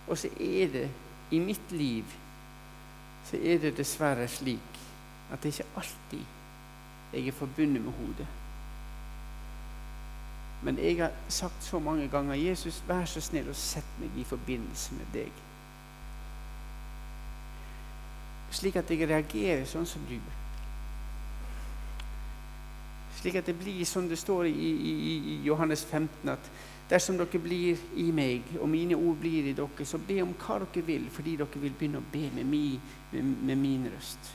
Og 0.07 0.17
så 0.17 0.27
er 0.27 0.67
det 0.67 0.91
i 1.31 1.39
mitt 1.39 1.71
liv 1.71 2.05
så 3.25 3.39
er 3.39 3.57
det 3.63 3.77
dessverre 3.77 4.27
slik 4.27 4.79
at 5.31 5.43
det 5.43 5.53
ikke 5.53 5.69
alltid 5.79 6.25
jeg 7.13 7.27
er 7.27 7.31
forbundet 7.31 7.81
med 7.83 7.91
hodet. 7.91 8.27
Men 10.63 10.77
jeg 10.77 10.97
har 10.97 11.11
sagt 11.27 11.63
så 11.63 11.79
mange 11.79 12.07
ganger 12.07 12.33
Jesus, 12.33 12.83
vær 12.87 13.05
så 13.05 13.21
snill 13.21 13.49
og 13.49 13.55
sett 13.55 13.97
meg 13.99 14.15
i 14.17 14.23
forbindelse 14.23 14.95
med 14.95 15.11
deg. 15.13 15.41
Slik 18.51 18.75
at 18.79 18.89
jeg 18.89 19.09
reagerer 19.09 19.65
sånn 19.67 19.85
som 19.85 20.05
du. 20.09 20.17
Slik 23.23 23.37
at 23.39 23.47
det 23.47 23.55
blir 23.55 23.85
som 23.87 24.07
det 24.09 24.17
står 24.19 24.49
i, 24.49 24.51
i, 24.51 25.17
i 25.33 25.35
Johannes 25.45 25.85
15, 25.85 26.29
at 26.29 26.49
dersom 26.89 27.15
dere 27.15 27.39
blir 27.39 27.79
i 27.95 28.09
meg, 28.11 28.49
og 28.59 28.67
mine 28.67 28.97
ord 28.99 29.21
blir 29.21 29.47
i 29.47 29.53
dere, 29.55 29.85
så 29.87 29.97
be 29.97 30.17
om 30.25 30.33
hva 30.41 30.57
dere 30.59 30.83
vil, 30.83 31.05
fordi 31.09 31.37
dere 31.39 31.61
vil 31.63 31.77
begynne 31.79 32.01
å 32.01 32.09
be 32.11 32.25
med 32.35 32.49
min, 32.51 32.81
med, 33.13 33.29
med 33.47 33.61
min 33.61 33.87
røst. 33.93 34.33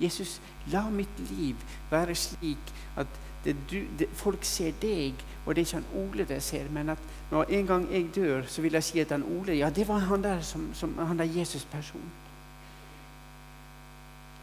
Jesus, 0.00 0.38
la 0.72 0.86
mitt 0.88 1.20
liv 1.28 1.60
være 1.90 2.16
slik 2.16 2.72
at 2.96 3.20
det, 3.44 3.56
du, 3.68 3.82
det, 4.00 4.08
folk 4.16 4.48
ser 4.48 4.72
deg, 4.80 5.20
og 5.44 5.52
det 5.52 5.66
er 5.66 5.68
ikke 5.68 5.82
han 5.82 5.92
Ole 6.06 6.26
de 6.32 6.40
ser, 6.40 6.72
men 6.72 6.94
at 6.94 7.06
når 7.30 7.52
en 7.58 7.68
gang 7.68 7.86
jeg 7.92 8.08
dør, 8.14 8.48
så 8.48 8.64
vil 8.64 8.80
jeg 8.80 8.88
si 8.88 9.04
at 9.04 9.12
han 9.12 9.28
Ole 9.28 9.60
Ja, 9.60 9.68
det 9.70 9.84
var 9.88 10.08
han 10.08 10.24
der 10.24 10.40
som, 10.40 10.70
som 10.74 10.96
han 10.98 11.20
der 11.20 11.28
Jesus-personen. 11.28 12.21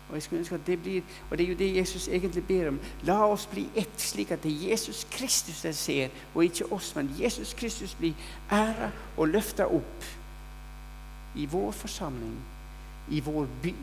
Og 0.10 0.16
jeg 0.16 0.24
skulle 0.24 0.40
ønske 0.40 0.56
at 0.56 0.68
det 0.68 0.80
blir, 0.82 1.02
og 1.30 1.38
det 1.38 1.46
er 1.46 1.50
jo 1.50 1.58
det 1.58 1.76
Jesus 1.76 2.08
egentlig 2.08 2.44
ber 2.48 2.68
om. 2.72 2.80
La 3.06 3.20
oss 3.30 3.46
bli 3.50 3.68
ett, 3.78 4.02
slik 4.02 4.32
at 4.34 4.42
det 4.44 4.52
er 4.52 4.72
Jesus 4.72 5.04
Kristus 5.12 5.62
jeg 5.66 5.76
ser, 5.76 6.16
og 6.34 6.44
ikke 6.44 6.72
oss. 6.74 6.96
Men 6.96 7.12
Jesus 7.20 7.54
Kristus 7.54 7.94
blir 7.96 8.14
æra 8.52 8.90
og 9.18 9.30
løfta 9.30 9.70
opp 9.70 10.08
i 11.36 11.46
vår 11.46 11.72
forsamling, 11.78 12.40
i 13.10 13.22
vår 13.22 13.46
by. 13.64 13.76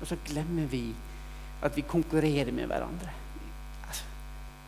Og 0.00 0.08
så 0.08 0.16
glemmer 0.26 0.66
vi 0.66 0.86
at 1.62 1.76
vi 1.76 1.84
konkurrerer 1.86 2.52
med 2.52 2.66
hverandre. 2.66 3.12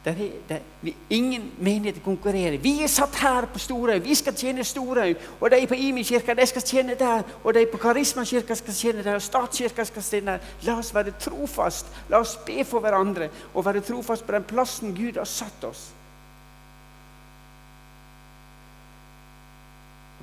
Der 0.05 0.11
er, 0.11 0.31
der, 0.49 0.59
vi, 0.83 0.97
ingen 1.11 1.53
menigheter 1.59 2.01
konkurrerer. 2.05 2.59
Vi 2.59 2.83
er 2.83 2.87
satt 2.87 3.17
her 3.17 3.47
på 3.47 3.59
Storhaug. 3.59 4.05
Vi 4.05 4.15
skal 4.15 4.35
tjene 4.35 4.65
Storhaug. 4.65 5.17
Og 5.41 5.51
de 5.51 5.67
på 5.67 5.75
Imi-kirka 5.75 6.45
skal 6.47 6.63
tjene 6.63 6.95
der. 6.95 7.23
Og 7.45 7.55
de 7.55 7.67
på 7.73 7.79
Karisma-kirka 7.79 8.55
skal 8.55 8.75
tjene 8.75 9.05
der. 9.05 9.15
Og 9.15 9.23
Statskirka 9.23 9.85
skal 9.85 10.03
tjene 10.03 10.27
der. 10.27 10.39
La 10.63 10.77
oss 10.79 10.95
være 10.95 11.17
trofast. 11.21 11.87
La 12.11 12.21
oss 12.21 12.37
be 12.47 12.65
for 12.65 12.85
hverandre 12.85 13.31
og 13.55 13.65
være 13.65 13.81
trofast 13.81 14.27
på 14.27 14.33
den 14.33 14.45
plassen 14.45 14.95
Gud 14.97 15.17
har 15.17 15.25
satt 15.25 15.65
oss. 15.65 15.89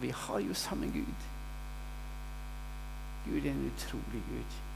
Vi 0.02 0.10
har 0.10 0.40
jo 0.40 0.54
samme 0.54 0.86
Gud. 0.94 1.30
Gud 3.26 3.46
er 3.46 3.52
en 3.52 3.72
utrolig 3.74 4.22
Gud. 4.30 4.71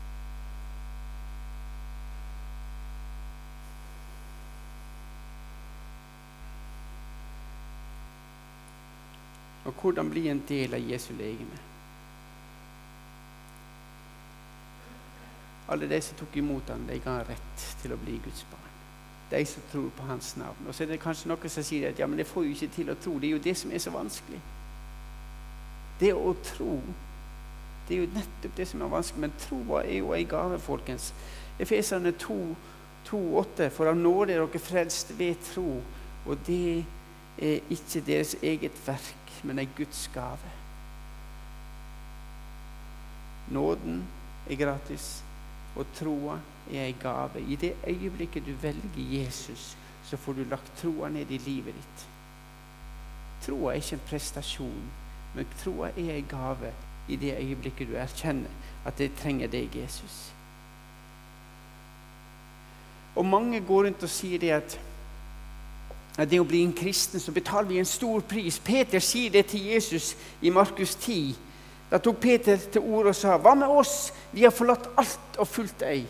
Og 9.66 9.74
hvordan 9.74 10.10
bli 10.10 10.28
en 10.30 10.44
del 10.48 10.74
av 10.74 10.92
Jesu 10.92 11.14
legeme. 11.18 11.62
Alle 15.68 15.90
de 15.90 16.02
som 16.02 16.18
tok 16.20 16.38
imot 16.38 16.70
ham, 16.70 16.86
de 16.86 17.00
ga 17.02 17.18
rett 17.26 17.64
til 17.82 17.96
å 17.96 17.98
bli 17.98 18.20
Guds 18.22 18.44
barn. 18.52 18.62
De 19.32 19.42
som 19.50 19.64
tror 19.72 19.88
på 19.98 20.06
hans 20.06 20.36
navn. 20.38 20.68
Og 20.68 20.76
så 20.76 20.84
er 20.84 20.92
det 20.94 21.02
kanskje 21.02 21.32
noen 21.32 21.50
som 21.50 21.66
sier 21.66 21.90
at 21.90 22.00
ja, 22.00 22.06
men 22.06 22.22
det 22.22 22.28
får 22.30 22.46
jo 22.46 22.54
ikke 22.54 22.76
til 22.76 22.94
å 22.94 22.98
tro. 23.02 23.16
Det 23.18 23.32
er 23.32 23.34
jo 23.34 23.42
det 23.48 23.56
som 23.58 23.74
er 23.74 23.82
så 23.82 23.94
vanskelig. 23.96 24.42
Det 26.00 26.12
å 26.14 26.36
tro, 26.46 26.78
det 27.88 27.96
er 27.96 28.04
jo 28.04 28.14
nettopp 28.14 28.58
det 28.60 28.68
som 28.70 28.86
er 28.86 28.94
vanskelig. 28.94 29.24
Men 29.26 29.36
troa 29.42 29.82
er 29.82 29.98
jo 30.04 30.14
ei 30.14 30.24
gave, 30.30 30.62
folkens. 30.62 31.10
Efeserne 31.58 32.14
2, 32.22 32.40
8. 33.10 33.72
For 33.74 33.90
av 33.90 33.98
nåde 33.98 34.36
er 34.36 34.46
dere 34.46 34.62
frelst 34.62 35.18
ved 35.18 35.42
tro. 35.50 35.80
Og 36.30 36.46
det 36.46 36.86
er 37.42 37.74
ikke 37.74 38.06
deres 38.06 38.38
eget 38.46 38.78
verk 38.86 39.25
men 39.46 39.60
en 39.60 39.74
Guds 39.78 40.10
gave. 40.14 40.52
Nåden 43.52 44.04
er 44.50 44.58
gratis, 44.60 45.24
og 45.76 45.86
troa 45.96 46.40
er 46.72 46.88
en 46.88 47.00
gave. 47.02 47.42
I 47.42 47.56
det 47.56 47.76
øyeblikket 47.88 48.46
du 48.46 48.54
velger 48.62 49.22
Jesus, 49.22 49.78
så 50.04 50.18
får 50.18 50.34
du 50.34 50.44
lagt 50.50 50.78
troa 50.82 51.10
ned 51.10 51.32
i 51.32 51.38
livet 51.38 51.76
ditt. 51.76 52.08
Troa 53.46 53.74
er 53.74 53.82
ikke 53.82 54.00
en 54.00 54.08
prestasjon, 54.10 54.90
men 55.36 55.58
troa 55.62 55.92
er 55.94 56.16
en 56.16 56.30
gave 56.30 56.74
i 57.08 57.16
det 57.16 57.36
øyeblikket 57.38 57.88
du 57.88 57.98
erkjenner 58.02 58.50
at 58.86 59.00
jeg 59.00 59.14
trenger 59.18 59.48
deg, 59.48 59.76
Jesus. 59.76 60.32
Og 63.16 63.26
mange 63.26 63.62
går 63.62 63.86
rundt 63.86 64.04
og 64.04 64.10
sier 64.12 64.40
det 64.40 64.52
at 64.52 64.80
det 66.24 66.40
å 66.40 66.48
bli 66.48 66.62
en 66.64 66.74
kristen, 66.74 67.20
så 67.20 67.34
betaler 67.36 67.68
vi 67.68 67.80
en 67.82 67.90
stor 67.90 68.24
pris. 68.24 68.60
Peter 68.64 69.04
sier 69.04 69.34
det 69.34 69.50
til 69.52 69.66
Jesus 69.74 70.14
i 70.42 70.50
Markus 70.50 70.96
10. 70.96 71.36
Da 71.92 72.00
tok 72.00 72.22
Peter 72.24 72.58
til 72.58 72.82
orde 72.82 73.12
og 73.12 73.16
sa, 73.16 73.38
'Hva 73.38 73.54
med 73.56 73.68
oss? 73.68 74.14
Vi 74.32 74.44
har 74.44 74.52
forlatt 74.52 74.90
alt 74.98 75.38
og 75.38 75.48
fulgt 75.48 75.80
deg.' 75.80 76.08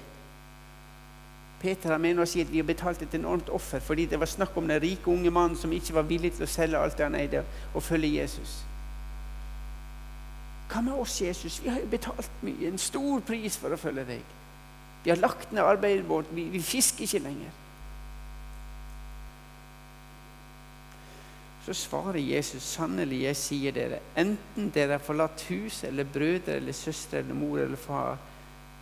Peter 1.59 1.97
mener 1.97 2.21
å 2.21 2.27
si 2.27 2.41
at 2.41 2.51
vi 2.51 2.57
har 2.57 2.67
betalt 2.67 3.01
et 3.01 3.13
enormt 3.17 3.49
offer 3.49 3.79
fordi 3.79 4.05
det 4.05 4.19
var 4.19 4.29
snakk 4.29 4.57
om 4.57 4.67
den 4.67 4.81
rike 4.81 5.11
unge 5.11 5.31
mannen 5.31 5.57
som 5.57 5.71
ikke 5.73 5.93
var 5.93 6.03
villig 6.03 6.33
til 6.35 6.43
å 6.45 6.51
selge 6.51 6.77
alt 6.77 6.97
det 6.97 7.03
han 7.03 7.15
eide, 7.15 7.43
og 7.73 7.83
følge 7.83 8.21
Jesus. 8.21 8.63
hva 10.69 10.81
med 10.81 10.93
oss, 10.93 11.21
Jesus? 11.21 11.63
Vi 11.63 11.69
har 11.69 11.79
jo 11.79 11.87
betalt 11.87 12.31
mye, 12.41 12.67
en 12.67 12.77
stor 12.77 13.19
pris 13.19 13.57
for 13.57 13.73
å 13.73 13.77
følge 13.77 14.05
deg. 14.05 14.21
Vi 15.03 15.09
har 15.09 15.17
lagt 15.17 15.51
ned 15.51 15.63
arbeidet 15.63 16.09
vårt, 16.09 16.25
vi, 16.31 16.43
vi 16.43 16.61
fisker 16.61 17.03
ikke 17.03 17.19
lenger. 17.19 17.64
Så 21.65 21.73
svarer 21.73 22.19
Jesus, 22.21 22.63
sannelig, 22.63 23.23
jeg 23.23 23.37
sier 23.39 23.73
dere, 23.73 23.97
enten 24.21 24.67
dere 24.73 24.99
har 24.99 25.01
forlatt 25.01 25.47
hus 25.49 25.79
eller 25.87 26.05
brødre 26.05 26.59
eller 26.59 26.77
søstre 26.77 27.23
eller 27.23 27.33
mor 27.33 27.57
eller 27.57 27.79
far 27.81 28.19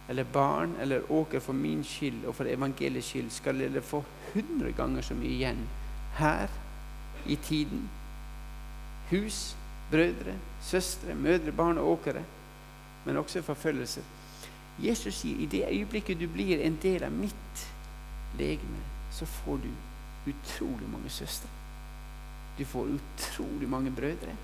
eller 0.10 0.28
barn 0.28 0.76
eller 0.82 1.12
åker 1.12 1.40
for 1.40 1.56
min 1.56 1.84
skyld 1.84 2.26
og 2.28 2.36
for 2.36 2.52
evangeliets 2.52 3.08
skyld, 3.14 3.32
skal 3.32 3.64
dere 3.64 3.82
få 3.82 4.04
hundre 4.34 4.74
ganger 4.76 5.02
så 5.02 5.16
mye 5.16 5.32
igjen 5.32 5.64
her 6.18 6.52
i 7.26 7.36
tiden. 7.36 7.88
Hus, 9.14 9.56
brødre, 9.92 10.36
søstre, 10.62 11.16
mødre, 11.16 11.56
barn 11.56 11.78
og 11.78 11.88
åkere, 11.88 12.24
men 13.06 13.18
også 13.18 13.42
forfølgelse. 13.42 14.04
Jesus 14.84 15.22
sier 15.24 15.40
i 15.40 15.48
det 15.48 15.66
øyeblikket 15.72 16.20
du 16.20 16.28
blir 16.28 16.60
en 16.60 16.80
del 16.84 17.04
av 17.04 17.16
mitt 17.16 17.68
legeme, 18.36 18.84
så 19.12 19.26
får 19.26 19.64
du 19.64 19.72
utrolig 20.34 20.90
mange 20.92 21.10
søstre. 21.10 21.63
Du 22.58 22.66
får 22.66 22.98
utrolig 22.98 23.70
mange 23.70 23.92
brødre, 23.92 24.36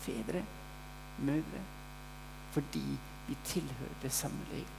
fedre, 0.00 0.42
mødre, 1.18 1.62
fordi 2.52 2.84
vi 3.28 3.36
tilhører 3.44 3.98
det 4.02 4.12
samme 4.12 4.38
legemet. 4.50 4.78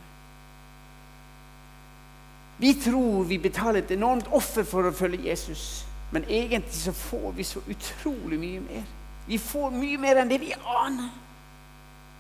Vi 2.57 2.73
tror 2.73 3.23
vi 3.23 3.37
betaler 3.37 3.81
et 3.81 3.91
enormt 3.91 4.29
offer 4.31 4.63
for 4.63 4.87
å 4.87 4.95
følge 4.95 5.27
Jesus, 5.29 5.85
men 6.13 6.23
egentlig 6.29 6.77
så 6.77 6.93
får 6.95 7.31
vi 7.35 7.43
så 7.43 7.63
utrolig 7.67 8.39
mye 8.39 8.61
mer. 8.63 8.85
Vi 9.27 9.39
får 9.41 9.73
mye 9.73 9.97
mer 9.97 10.21
enn 10.21 10.29
det 10.31 10.39
vi 10.43 10.53
aner. 10.53 11.09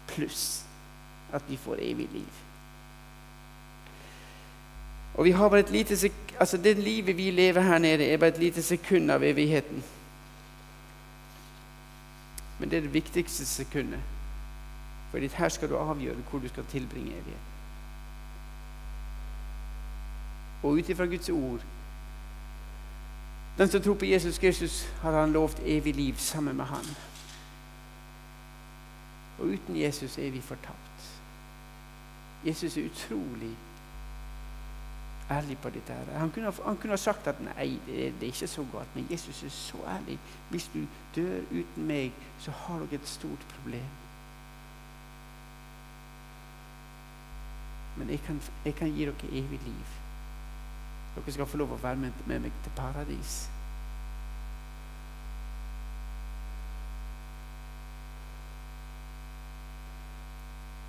Pluss 0.09 0.63
at 1.33 1.45
vi 1.47 1.57
får 1.57 1.81
evig 1.81 2.09
liv. 2.13 2.41
Og 5.13 5.25
vi 5.25 5.31
har 5.31 5.49
bare 5.49 5.59
et 5.59 5.71
lite 5.71 5.97
sek 5.97 6.11
altså 6.39 6.57
Det 6.57 6.77
livet 6.77 7.17
vi 7.17 7.31
lever 7.31 7.61
her 7.61 7.77
nede, 7.77 8.05
er 8.05 8.17
bare 8.17 8.29
et 8.29 8.37
lite 8.37 8.63
sekund 8.63 9.11
av 9.11 9.23
evigheten. 9.23 9.83
Men 12.59 12.69
det 12.69 12.77
er 12.77 12.81
det 12.81 12.93
viktigste 12.93 13.45
sekundet. 13.45 13.99
For 15.11 15.17
her 15.37 15.49
skal 15.49 15.69
du 15.69 15.77
avgjøre 15.77 16.15
hvor 16.29 16.39
du 16.39 16.47
skal 16.47 16.65
tilbringe 16.65 17.11
evigheten. 17.11 17.53
Og 20.63 20.71
ut 20.71 20.89
ifra 20.89 21.05
Guds 21.05 21.29
ord 21.29 21.59
Den 23.57 23.67
som 23.67 23.81
tror 23.81 23.93
på 23.93 24.05
Jesus 24.05 24.37
Kristus, 24.37 24.89
har 25.01 25.19
han 25.19 25.31
lovt 25.31 25.59
evig 25.65 25.95
liv 25.95 26.15
sammen 26.17 26.57
med 26.57 26.65
han. 26.65 26.85
Og 29.39 29.45
uten 29.45 29.81
Jesus 29.81 30.17
er 30.17 30.31
vi 30.31 30.41
fortapt. 30.41 31.21
Jesus 32.45 32.77
er 32.77 32.85
utrolig 32.85 33.57
ærlig 35.33 35.57
på 35.57 35.69
dette. 35.69 35.93
her. 35.93 36.19
Han 36.19 36.31
kunne, 36.31 36.53
han 36.65 36.77
kunne 36.77 36.95
ha 36.97 37.01
sagt 37.01 37.27
at 37.27 37.41
nei, 37.41 37.79
det, 37.87 38.13
det, 38.19 38.27
er 38.27 38.31
ikke 38.33 38.47
så 38.47 38.65
godt, 38.71 38.95
men 38.95 39.07
Jesus 39.11 39.43
er 39.43 39.49
så 39.49 39.77
ærlig. 39.87 40.19
Hvis 40.49 40.69
du 40.73 40.79
dør 41.15 41.41
uten 41.51 41.87
meg, 41.87 42.11
så 42.39 42.51
har 42.51 42.85
dere 42.85 43.01
et 43.01 43.07
stort 43.07 43.47
problem. 43.55 43.91
Men 47.97 48.09
jeg 48.09 48.21
kan, 48.25 48.41
jeg 48.65 48.75
kan 48.75 48.93
gi 48.93 49.05
dere 49.05 49.31
evig 49.31 49.59
liv. 49.65 49.97
Dere 51.15 51.33
skal 51.33 51.45
få 51.45 51.57
lov 51.61 51.75
å 51.75 51.81
være 51.81 52.05
med, 52.05 52.23
med 52.25 52.47
meg 52.47 52.63
til 52.63 52.73
paradis. 52.75 53.43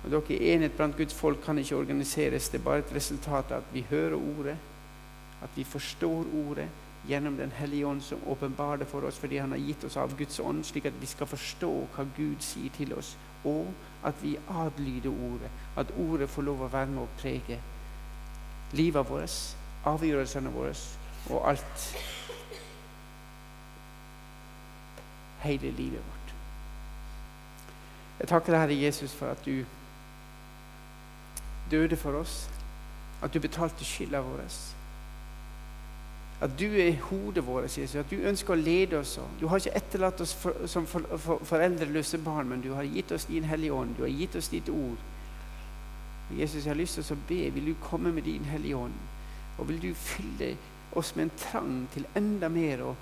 Og 0.05 0.11
dere 0.11 0.53
Enhet 0.53 0.75
blant 0.77 0.97
Guds 0.97 1.13
folk 1.13 1.41
kan 1.41 1.57
ikke 1.57 1.77
organiseres. 1.77 2.49
Det 2.49 2.59
er 2.59 2.63
bare 2.63 2.83
et 2.83 2.95
resultat 2.95 3.51
av 3.51 3.63
at 3.63 3.71
vi 3.73 3.85
hører 3.89 4.13
ordet, 4.13 4.57
at 5.41 5.49
vi 5.55 5.63
forstår 5.63 6.27
ordet 6.47 6.67
gjennom 7.07 7.37
Den 7.37 7.51
hellige 7.51 7.87
ånd, 7.87 8.01
som 8.01 8.21
åpenbarer 8.27 8.77
det 8.77 8.87
for 8.87 9.01
oss 9.01 9.17
fordi 9.17 9.37
Han 9.37 9.51
har 9.51 9.57
gitt 9.57 9.83
oss 9.83 9.97
av 9.97 10.17
Guds 10.17 10.39
ånd, 10.39 10.65
slik 10.65 10.85
at 10.85 11.01
vi 11.01 11.05
skal 11.05 11.27
forstå 11.27 11.71
hva 11.95 12.05
Gud 12.17 12.41
sier 12.41 12.69
til 12.77 12.93
oss, 12.93 13.15
og 13.43 13.67
at 14.03 14.13
vi 14.21 14.37
adlyder 14.49 15.09
ordet. 15.09 15.51
At 15.77 15.93
ordet 15.97 16.29
får 16.29 16.41
lov 16.41 16.61
å 16.61 16.69
være 16.73 16.91
med 16.93 17.03
å 17.03 17.13
prege 17.21 17.59
livet 18.73 19.09
vårt, 19.09 19.55
avgjørelsene 19.85 20.53
våre 20.53 20.73
og 21.29 21.49
alt. 21.49 21.87
Hele 25.45 25.71
livet 25.71 26.01
vårt. 26.01 26.33
Jeg 28.19 28.27
takker 28.27 28.53
deg, 28.53 28.61
Herre 28.61 28.77
Jesus, 28.81 29.13
for 29.13 29.33
at 29.33 29.45
du 29.45 29.65
døde 31.71 31.97
for 31.97 32.21
oss. 32.21 32.49
At 33.23 33.33
du 33.33 33.39
betalte 33.39 33.85
skylda 33.85 34.21
vår. 34.21 34.41
At 36.41 36.59
du 36.59 36.65
er 36.65 36.97
hodet 37.01 37.47
vårt, 37.47 37.77
Jesus. 37.77 37.95
At 37.95 38.11
du 38.11 38.19
ønsker 38.27 38.53
å 38.53 38.59
lede 38.59 38.99
oss. 38.99 39.15
Du 39.39 39.47
har 39.47 39.61
ikke 39.61 39.77
etterlatt 39.79 40.21
oss 40.21 40.33
for, 40.35 40.67
som 40.67 40.87
for, 40.87 41.07
for, 41.17 41.43
foreldreløse 41.47 42.19
barn, 42.23 42.49
men 42.49 42.61
du 42.61 42.73
har 42.75 42.83
gitt 42.83 43.11
oss 43.15 43.25
din 43.29 43.47
Hellige 43.47 43.73
Ånd. 43.73 43.95
Du 43.97 44.03
har 44.03 44.11
gitt 44.11 44.35
oss 44.35 44.51
ditt 44.51 44.69
ord. 44.69 44.99
Og 46.29 46.39
Jesus, 46.39 46.65
jeg 46.65 46.73
har 46.73 46.79
lyst 46.79 46.99
til 46.99 47.15
å 47.15 47.27
be. 47.29 47.41
Vil 47.55 47.71
du 47.71 47.75
komme 47.87 48.11
med 48.11 48.27
din 48.27 48.45
Hellige 48.51 48.77
Ånd? 48.77 48.97
Og 49.57 49.69
vil 49.69 49.81
du 49.81 49.91
fylle 49.95 50.55
oss 50.95 51.15
med 51.15 51.29
en 51.29 51.37
trang 51.39 51.75
til 51.93 52.07
enda 52.15 52.49
mer 52.51 52.83
å 52.83 52.95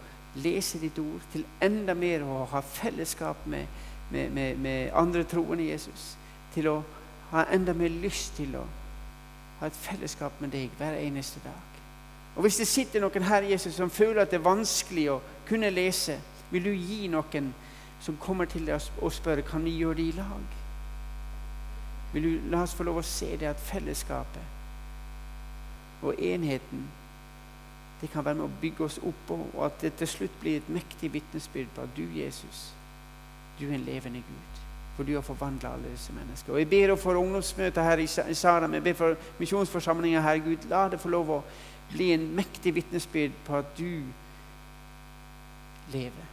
lese 0.43 0.79
ditt 0.81 0.97
ord, 1.01 1.21
til 1.33 1.45
enda 1.61 1.93
mer 1.97 2.23
å 2.25 2.43
ha 2.49 2.61
fellesskap 2.65 3.45
med, 3.49 3.67
med, 4.11 4.31
med, 4.33 4.57
med 4.61 4.93
andre 4.97 5.23
troende 5.29 5.67
Jesus, 5.67 6.13
til 6.53 6.69
å 6.71 6.77
ha 7.33 7.43
enda 7.51 7.73
mer 7.73 7.89
lyst 7.89 8.35
til 8.37 8.55
å 8.55 8.63
ha 9.59 9.67
et 9.67 9.77
fellesskap 9.77 10.41
med 10.41 10.53
deg 10.53 10.73
hver 10.77 10.97
eneste 10.99 11.41
dag. 11.43 11.69
Og 12.35 12.41
Hvis 12.41 12.57
det 12.57 12.67
sitter 12.67 13.01
noen 13.01 13.23
her 13.23 13.45
Jesus, 13.45 13.75
som 13.75 13.89
føler 13.89 14.21
at 14.21 14.31
det 14.31 14.39
er 14.39 14.45
vanskelig 14.45 15.09
å 15.13 15.21
kunne 15.47 15.69
lese, 15.69 16.17
vil 16.51 16.63
du 16.65 16.73
gi 16.73 17.07
noen 17.07 17.53
som 18.01 18.17
kommer 18.21 18.45
til 18.49 18.65
deg 18.65 18.81
og 19.01 19.13
spør 19.13 19.41
kan 19.47 19.63
vi 19.65 19.77
gjøre 19.77 19.97
det 20.01 20.07
i 20.07 20.17
lag? 20.17 20.57
Vil 22.13 22.23
du 22.23 22.49
la 22.51 22.63
oss 22.63 22.75
få 22.77 22.83
lov 22.85 22.97
å 23.01 23.05
se 23.05 23.37
det 23.37 23.47
at 23.49 23.61
fellesskapet 23.61 24.51
og 26.03 26.19
enheten 26.19 26.83
det 28.01 28.09
kan 28.11 28.25
være 28.25 28.35
med 28.35 28.49
å 28.49 28.59
bygge 28.61 28.83
oss 28.83 28.97
opp, 28.99 29.29
og 29.31 29.61
at 29.63 29.77
det 29.81 29.93
til 29.95 30.09
slutt 30.11 30.33
blir 30.41 30.57
et 30.59 30.69
mektig 30.75 31.13
vitnesbyrd 31.13 31.69
på 31.71 31.85
at 31.85 31.93
du, 31.95 32.03
Jesus, 32.11 32.73
du 33.59 33.69
er 33.69 33.77
en 33.77 33.85
levende 33.87 34.19
Gud. 34.27 34.62
For 34.95 35.03
du 35.03 35.15
har 35.15 35.21
forvandla 35.25 35.73
alle 35.73 35.91
disse 35.91 36.13
mennesker. 36.13 36.53
Og 36.53 36.59
Jeg 36.59 36.69
ber 36.69 36.95
for 36.95 37.17
ungdomsmøtet 37.17 37.83
her 37.83 37.97
i 37.97 38.33
Saram, 38.33 38.73
jeg 38.73 38.83
ber 38.83 38.93
for 38.93 39.15
misjonsforsamlinga 39.39 40.21
her. 40.21 40.37
Gud, 40.37 40.69
la 40.69 40.89
det 40.89 40.99
få 41.01 41.09
lov 41.09 41.31
å 41.33 41.43
bli 41.91 42.11
en 42.13 42.27
mektig 42.35 42.75
vitnesbyrd 42.75 43.33
på 43.45 43.57
at 43.57 43.73
du 43.77 44.03
lever. 45.93 46.29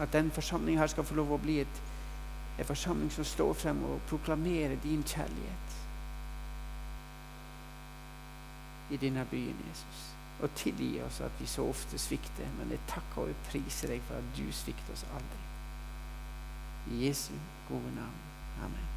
At 0.00 0.12
den 0.12 0.30
forsamlingen 0.30 0.80
her 0.80 0.86
skal 0.92 1.04
få 1.04 1.14
lov 1.14 1.32
å 1.32 1.40
bli 1.40 1.60
et, 1.60 1.82
en 2.58 2.64
forsamling 2.64 3.12
som 3.12 3.24
står 3.24 3.52
frem 3.54 3.84
og 3.84 4.00
proklamerer 4.08 4.76
din 4.82 5.04
kjærlighet 5.04 5.76
i 8.90 8.96
denne 8.96 9.24
byen, 9.30 9.56
Jesus. 9.68 10.04
Og 10.42 10.50
tilgi 10.54 11.00
oss 11.02 11.20
at 11.20 11.40
vi 11.40 11.46
så 11.46 11.64
ofte 11.68 11.98
svikter, 11.98 12.48
men 12.58 12.70
jeg 12.70 12.84
takker 12.88 13.22
og 13.24 13.44
priser 13.50 13.94
deg 13.94 14.04
for 14.08 14.20
at 14.20 14.32
du 14.36 14.44
svikter 14.52 14.92
oss 14.92 15.06
aldri. 15.16 15.45
Jesu 16.90 17.32
gode 17.68 17.90
navn. 17.94 18.20
Amen. 18.62 18.95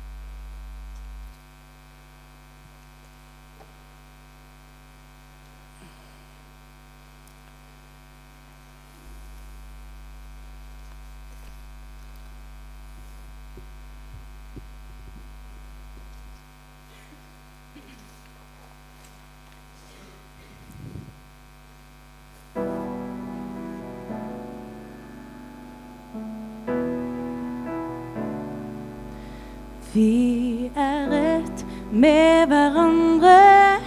Vi 29.94 30.72
er 30.76 31.12
ett 31.12 31.66
med 31.92 32.48
hverandre 32.48 33.78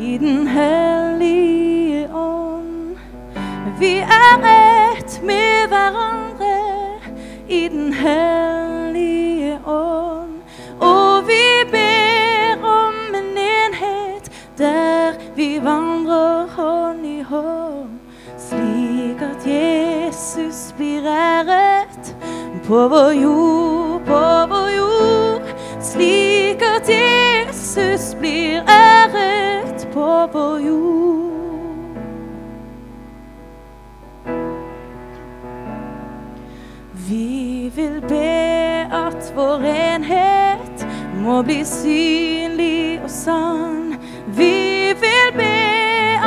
i 0.00 0.18
Den 0.18 0.46
hellige 0.46 2.08
ånd. 2.14 2.96
Vi 3.78 3.92
er 3.98 4.42
ett 4.42 5.20
med 5.22 5.68
hverandre 5.68 6.56
i 7.48 7.68
Den 7.68 7.92
hellige 7.92 9.60
ånd. 9.66 10.42
Og 10.80 11.28
vi 11.28 11.70
ber 11.70 12.66
om 12.66 13.14
en 13.14 13.38
enhet 13.38 14.32
der 14.58 15.12
vi 15.36 15.60
vandrer 15.62 16.46
hånd 16.56 17.06
i 17.06 17.22
hånd, 17.22 17.98
slik 18.38 19.22
at 19.22 19.46
Jesus 19.46 20.74
blir 20.76 21.06
æret 21.06 22.14
på 22.66 22.88
vår 22.88 23.10
jord, 23.22 23.67
Jesus 27.78 28.14
blir 28.14 28.62
æret 28.68 29.88
på 29.92 30.28
vår 30.32 30.58
jord. 30.66 31.32
Vi 36.92 37.72
vil 37.74 38.00
be 38.08 38.88
at 38.92 39.32
vår 39.34 39.60
enhet 39.62 40.86
må 41.24 41.42
bli 41.42 41.64
synlig 41.64 43.00
og 43.04 43.10
sann. 43.10 43.94
Vi 44.26 44.94
vil 45.00 45.32
be 45.36 45.58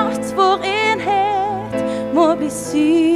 at 0.07 0.33
vår 0.35 0.63
enhet 0.63 2.13
må 2.13 2.35
bli 2.35 2.49
synlig 2.49 3.10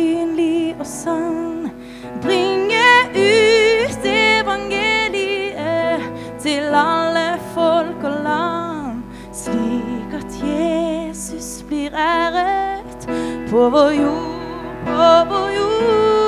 Jesus 13.55 13.71
blir 13.71 14.09
æret 14.87 15.27
på 15.29 16.04